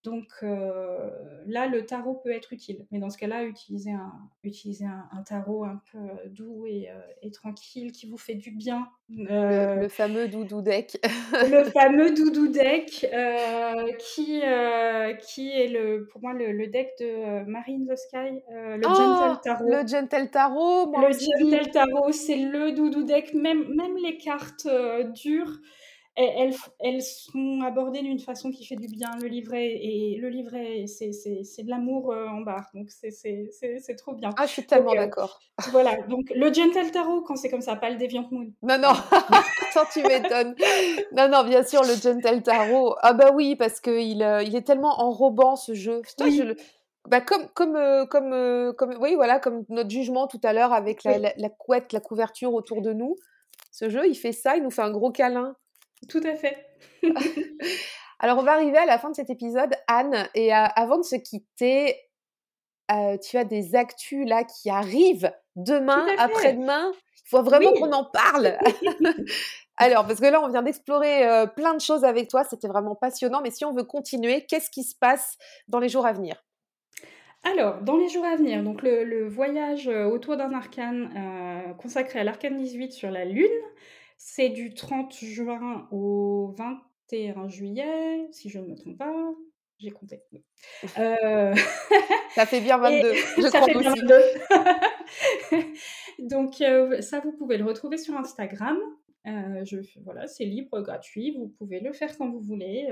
[0.03, 1.11] Donc euh,
[1.47, 2.87] là, le tarot peut être utile.
[2.91, 7.31] Mais dans ce cas-là, utiliser un, un, tarot un peu euh, doux et, euh, et,
[7.31, 8.89] tranquille qui vous fait du bien.
[9.11, 10.99] Le, fameux doudou deck.
[11.33, 13.07] le fameux doudou deck
[13.99, 14.43] qui,
[15.21, 19.69] qui est le, pour moi le, deck de Marine the Sky, le oh, Gentle Tarot.
[19.69, 23.35] Le Gentle Tarot, Le Gentle Tarot, c'est le doudou deck.
[23.35, 24.67] Même, même les cartes
[25.13, 25.59] dures
[26.17, 29.11] elles, elles, sont abordées d'une façon qui fait du bien.
[29.21, 34.31] Le livret, et le livret c'est de l'amour euh, en barre, donc c'est trop bien.
[34.37, 35.41] Ah, je suis tellement euh, d'accord.
[35.71, 38.53] Voilà, donc le Gentle Tarot, quand c'est comme ça, pas le Deviant Moon.
[38.63, 38.93] Non, non,
[39.93, 40.55] tu m'étonnes.
[41.13, 42.97] Non, non, bien sûr, le Gentle Tarot.
[43.01, 46.03] Ah bah oui, parce qu'il euh, il est tellement enrobant ce jeu.
[46.19, 46.55] je
[47.09, 51.19] Bah comme comme comme comme oui voilà comme notre jugement tout à l'heure avec la,
[51.19, 53.17] la, couette la couverture autour de nous
[53.71, 55.57] ce jeu il fait ça il nous fait un gros câlin
[56.09, 56.67] tout à fait.
[58.21, 61.03] Alors, on va arriver à la fin de cet épisode, Anne, et euh, avant de
[61.03, 61.97] se quitter,
[62.93, 66.93] euh, tu as des actus là qui arrivent demain, après-demain.
[66.93, 68.59] Il faut vraiment qu'on en parle.
[69.79, 72.95] Alors, parce que là, on vient d'explorer euh, plein de choses avec toi, c'était vraiment
[72.95, 75.39] passionnant, mais si on veut continuer, qu'est-ce qui se passe
[75.69, 76.37] dans les jours à venir?
[77.43, 82.25] Alors, dans les jours à venir, donc le, le voyage autour d'un arcane consacré à
[82.25, 83.49] l'arcane 18 sur la Lune,
[84.23, 89.11] c'est du 30 juin au 21 juillet, si je ne me trompe pas.
[89.79, 90.23] J'ai compté.
[90.99, 91.55] Euh,
[92.35, 93.15] ça fait bien 22.
[93.15, 95.65] je ça fait bien 22.
[96.29, 98.77] Donc, euh, ça, vous pouvez le retrouver sur Instagram.
[99.27, 101.35] Euh, je, voilà, c'est libre, gratuit.
[101.39, 102.91] Vous pouvez le faire quand vous voulez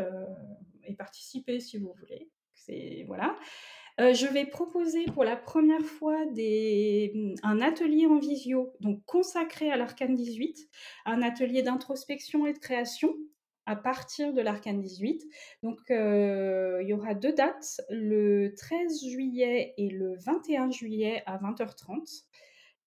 [0.84, 2.30] et participer si vous voulez.
[2.54, 3.36] C'est voilà.
[4.00, 6.16] Euh, je vais proposer pour la première fois
[7.42, 10.68] un atelier en visio, donc consacré à l'arcane 18,
[11.04, 13.14] un atelier d'introspection et de création
[13.66, 15.24] à partir de l'arcane 18.
[15.62, 21.36] Donc, euh, il y aura deux dates, le 13 juillet et le 21 juillet à
[21.36, 22.24] 20h30.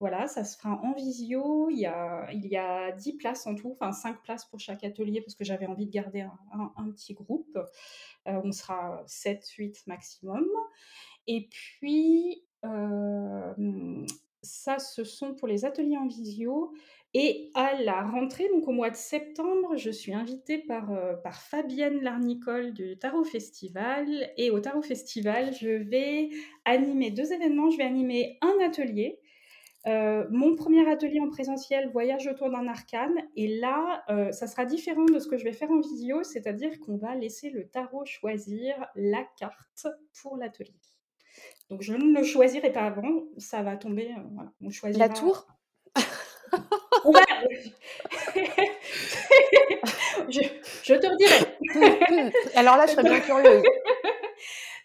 [0.02, 1.70] Voilà, ça se fera en visio.
[1.70, 4.82] Il y a, il y a 10 places en tout, enfin 5 places pour chaque
[4.82, 7.56] atelier parce que j'avais envie de garder un, petit groupe.
[8.26, 10.44] Euh, on sera 7, 8 maximum.
[11.28, 14.04] Et puis, euh,
[14.42, 16.74] ça, ce sont pour les ateliers en visio.
[17.14, 21.40] Et à la rentrée, donc au mois de septembre, je suis invitée par, euh, par
[21.42, 24.32] Fabienne Larnicole du Tarot Festival.
[24.36, 26.30] Et au Tarot Festival, je vais
[26.64, 27.70] animer deux événements.
[27.70, 29.20] Je vais animer un atelier
[29.88, 33.16] euh, mon premier atelier en présentiel, voyage autour d'un arcane.
[33.36, 36.78] Et là, euh, ça sera différent de ce que je vais faire en vidéo, c'est-à-dire
[36.80, 39.86] qu'on va laisser le tarot choisir la carte
[40.20, 40.74] pour l'atelier.
[41.68, 44.12] Donc je ne le choisirai pas avant, ça va tomber.
[44.16, 45.06] Euh, voilà, on choisira...
[45.06, 45.46] La tour?
[50.28, 50.40] Je,
[50.84, 52.32] je, te redirai.
[52.54, 53.62] Alors là, je serais bien curieuse.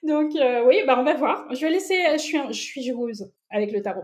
[0.03, 0.31] Donc
[0.65, 1.53] oui, bah on va voir.
[1.53, 2.03] Je vais laisser.
[2.13, 4.03] Je suis, je suis joueuse avec le tarot.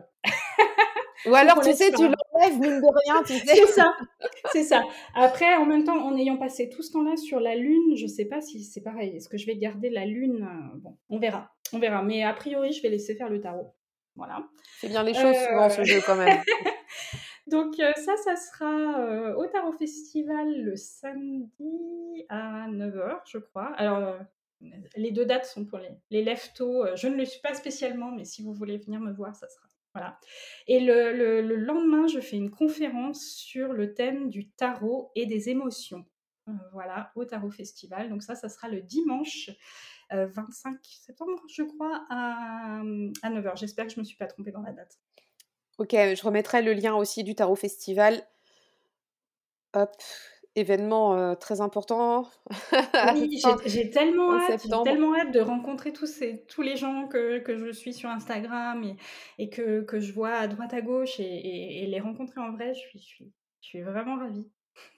[1.26, 3.56] Ou alors, tu sais, tu l'enlèves, mine de rien, tu sais.
[3.56, 3.96] C'est ça,
[4.52, 4.84] c'est ça.
[5.16, 8.26] Après, en même temps, en ayant passé tout ce temps-là sur la Lune, je sais
[8.26, 9.16] pas si c'est pareil.
[9.16, 12.04] Est-ce que je vais garder la Lune euh, Bon, on verra, on verra.
[12.04, 13.74] Mais a priori, je vais laisser faire le tarot.
[14.16, 14.44] Voilà.
[14.80, 16.42] C'est bien les choses souvent, ce jeu, quand même.
[17.48, 23.74] Donc euh, ça, ça sera euh, au Tarot Festival le samedi à 9h, je crois.
[23.76, 24.16] Alors,
[24.96, 26.96] les deux dates sont pour les, les leftos.
[26.96, 29.68] Je ne le suis pas spécialement, mais si vous voulez venir me voir, ça sera
[29.94, 30.20] voilà.
[30.68, 36.06] Et le, lendemain, je fais une conférence sur le thème du tarot et des émotions.
[36.50, 38.10] Euh, voilà, au Tarot Festival.
[38.10, 39.50] Donc ça, ça sera le dimanche
[40.12, 42.82] 25 euh, septembre, je crois, à,
[43.22, 43.58] à 9h.
[43.58, 45.00] J'espère que je ne me suis pas trompée dans la date.
[45.78, 48.28] Ok, je remettrai le lien aussi du Tarot Festival.
[49.74, 49.92] Hop,
[50.56, 52.28] événement très important.
[53.16, 57.58] oui, j'ai tellement hâte, tellement hâte de rencontrer tous, ces, tous les gens que, que
[57.58, 58.96] je suis sur Instagram et,
[59.38, 62.74] et que, que, je vois à droite à gauche et, et, les rencontrer en vrai.
[62.74, 63.32] Je suis, je suis,
[63.62, 64.48] je suis vraiment ravie.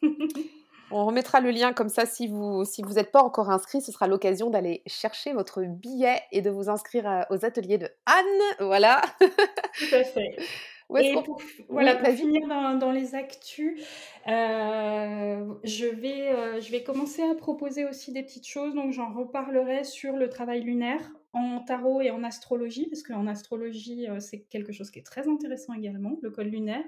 [0.91, 3.91] On remettra le lien comme ça si vous si vous n'êtes pas encore inscrit, ce
[3.91, 8.67] sera l'occasion d'aller chercher votre billet et de vous inscrire aux ateliers de Anne.
[8.67, 9.01] Voilà.
[9.19, 10.37] Tout à fait.
[10.87, 13.81] Pour, voilà, pour finir dans, les actus,
[14.27, 18.75] euh, je, vais, euh, je vais commencer à proposer aussi des petites choses.
[18.75, 21.01] Donc, j'en reparlerai sur le travail lunaire
[21.33, 25.27] en tarot et en astrologie, parce qu'en astrologie, euh, c'est quelque chose qui est très
[25.27, 26.85] intéressant également, le code lunaire.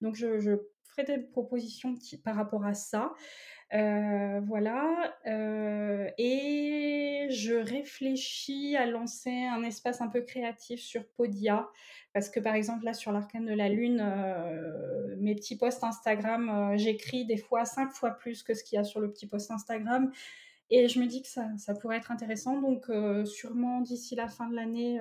[0.00, 0.52] Donc, je, je
[0.84, 3.12] ferai des propositions par rapport à ça.
[3.74, 5.16] Euh, voilà.
[5.26, 11.68] Euh, et je réfléchis à lancer un espace un peu créatif sur Podia.
[12.12, 16.74] Parce que par exemple, là, sur l'arcane de la Lune, euh, mes petits posts Instagram,
[16.76, 19.50] j'écris des fois cinq fois plus que ce qu'il y a sur le petit post
[19.50, 20.12] Instagram.
[20.70, 22.60] Et je me dis que ça, ça pourrait être intéressant.
[22.60, 22.86] Donc,
[23.26, 25.00] sûrement d'ici la fin de l'année,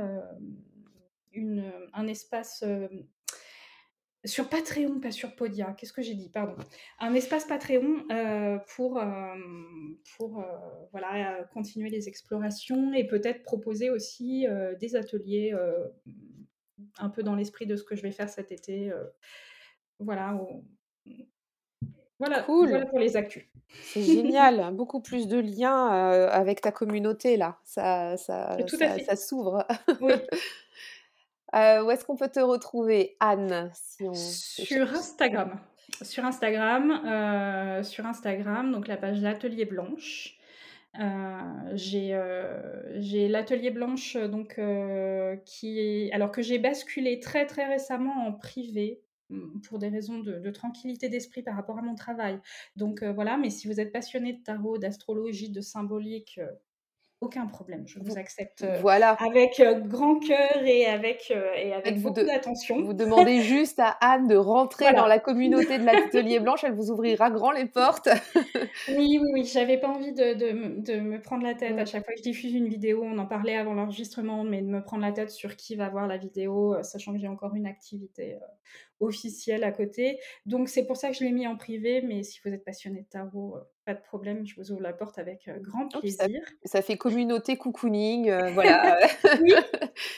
[1.93, 2.65] un espace
[4.25, 5.73] sur Patreon, pas sur Podia.
[5.77, 6.55] Qu'est-ce que j'ai dit Pardon.
[6.99, 9.05] Un espace Patreon euh, pour, euh,
[10.15, 10.45] pour euh,
[10.91, 14.45] voilà, continuer les explorations et peut-être proposer aussi
[14.79, 15.53] des ateliers
[16.99, 18.91] un peu dans l'esprit de ce que je vais faire cet été.
[19.99, 20.39] voilà.
[22.19, 22.85] Voilà, cool.
[22.89, 23.43] pour les actus.
[23.67, 25.87] C'est génial, beaucoup plus de liens
[26.29, 29.67] avec ta communauté là, ça, ça, ça, ça s'ouvre.
[29.99, 30.13] Oui.
[31.53, 35.59] Euh, où est-ce qu'on peut te retrouver, Anne Sur Instagram.
[36.01, 40.37] Sur Instagram, euh, sur Instagram, donc la page L'Atelier Blanche.
[40.99, 44.59] Euh, j'ai l'atelier blanche donc
[45.43, 49.01] qui alors que j'ai basculé très très récemment en privé
[49.31, 52.39] mm, pour des raisons de, tranquillité d'esprit par rapport à mon travail.
[52.75, 56.39] Donc voilà, mais si vous êtes passionné de tarot, d'astrologie, de symbolique,
[57.23, 59.11] aucun problème, je vous accepte euh, voilà.
[59.13, 62.83] avec euh, grand cœur et avec, euh, et avec beaucoup d'attention.
[62.83, 66.91] Vous demandez juste à Anne de rentrer dans la communauté de l'atelier blanche, elle vous
[66.91, 68.09] ouvrira grand les portes.
[68.89, 72.03] oui, oui, oui, j'avais pas envie de, de, de, me prendre la tête à chaque
[72.03, 75.03] fois que je diffuse une vidéo, on en parlait avant l'enregistrement, mais de me prendre
[75.03, 78.37] la tête sur qui va voir la vidéo, sachant que j'ai encore une activité
[78.99, 80.19] officielle à côté.
[80.45, 83.01] Donc c'est pour ça que je l'ai mis en privé, mais si vous êtes passionné
[83.01, 86.41] de tarot, pas de problème, je vous ouvre la porte avec grand plaisir.
[86.63, 88.97] ça, fait communauté cocooning, voilà.
[89.41, 89.53] oui,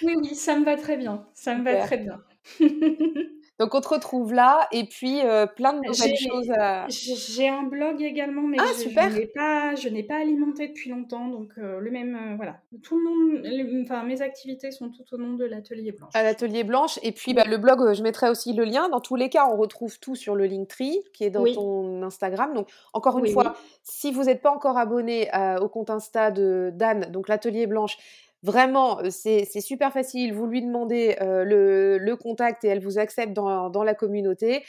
[0.03, 2.21] oui, oui, ça me va très bien, ça me va très bien.
[3.57, 6.87] Donc on te retrouve là et puis euh, plein de nouvelles choses à...
[6.89, 11.29] J'ai un blog également, mais ah, je, n'ai pas, alimenté depuis longtemps.
[11.29, 12.57] Donc euh, le même, euh, voilà.
[12.83, 16.11] Tout le monde, enfin mes activités sont tout au nom de l'atelier blanche.
[16.13, 18.89] À l'atelier blanche et puis bah, le blog, je mettrai aussi le lien.
[18.89, 22.53] Dans tous les cas, on retrouve tout sur le Linktree qui est dans ton Instagram.
[22.53, 25.29] Donc encore une fois, si vous n'êtes pas encore abonné
[25.61, 27.97] au compte Insta de Dan, donc l'atelier blanche,
[28.45, 30.31] Vraiment, c'est super facile.
[30.31, 34.63] Vous lui demandez le, contact et elle vous accepte dans, la communauté.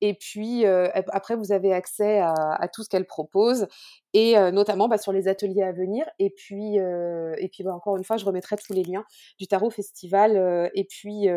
[0.00, 3.68] Et puis après, vous avez accès à, tout ce qu'elle propose
[4.14, 6.06] et notamment bah, sur les ateliers à venir.
[6.18, 9.04] Et puis, et puis bah, encore une fois, je remettrai tous les liens
[9.38, 11.28] du Tarot Festival et puis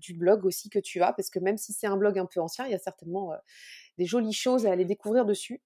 [0.00, 2.40] du blog aussi que tu as, parce que même si c'est un blog un peu
[2.40, 3.30] ancien, il y a certainement
[3.96, 5.62] des jolies choses à aller découvrir dessus.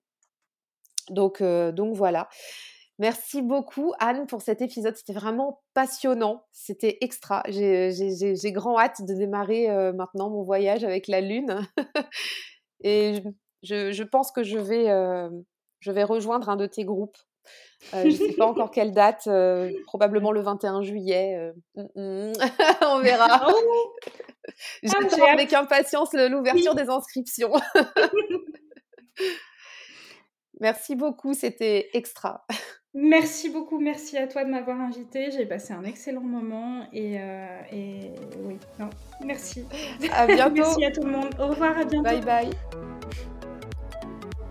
[1.08, 2.28] Donc voilà.
[3.00, 4.94] Merci beaucoup Anne pour cet épisode.
[4.94, 6.44] C'était vraiment passionnant.
[6.52, 7.42] C'était extra.
[7.48, 11.66] J'ai grand hâte de démarrer euh, maintenant mon voyage avec la Lune.
[12.84, 13.22] Et
[13.62, 15.30] je, pense que je vais, euh,
[15.80, 17.16] je vais rejoindre un de tes groupes.
[17.94, 19.26] Euh, je ne sais pas encore quelle date,
[19.86, 21.54] probablement le 21 juillet.
[21.76, 22.32] Mm, mm.
[22.86, 23.48] On verra.
[24.82, 27.52] Oh J'attends avec impatience l'ouverture des inscriptions.
[30.60, 32.44] Merci beaucoup, c'était extra.
[32.92, 35.30] Merci beaucoup, merci à toi de m'avoir invité.
[35.30, 38.10] J'ai passé un excellent moment et, euh, et
[38.44, 38.90] oui, non,
[39.24, 39.64] merci.
[40.12, 40.54] À bientôt.
[40.56, 41.30] merci à tout le monde.
[41.38, 42.02] Au revoir, à bientôt.
[42.02, 42.50] Bye bye.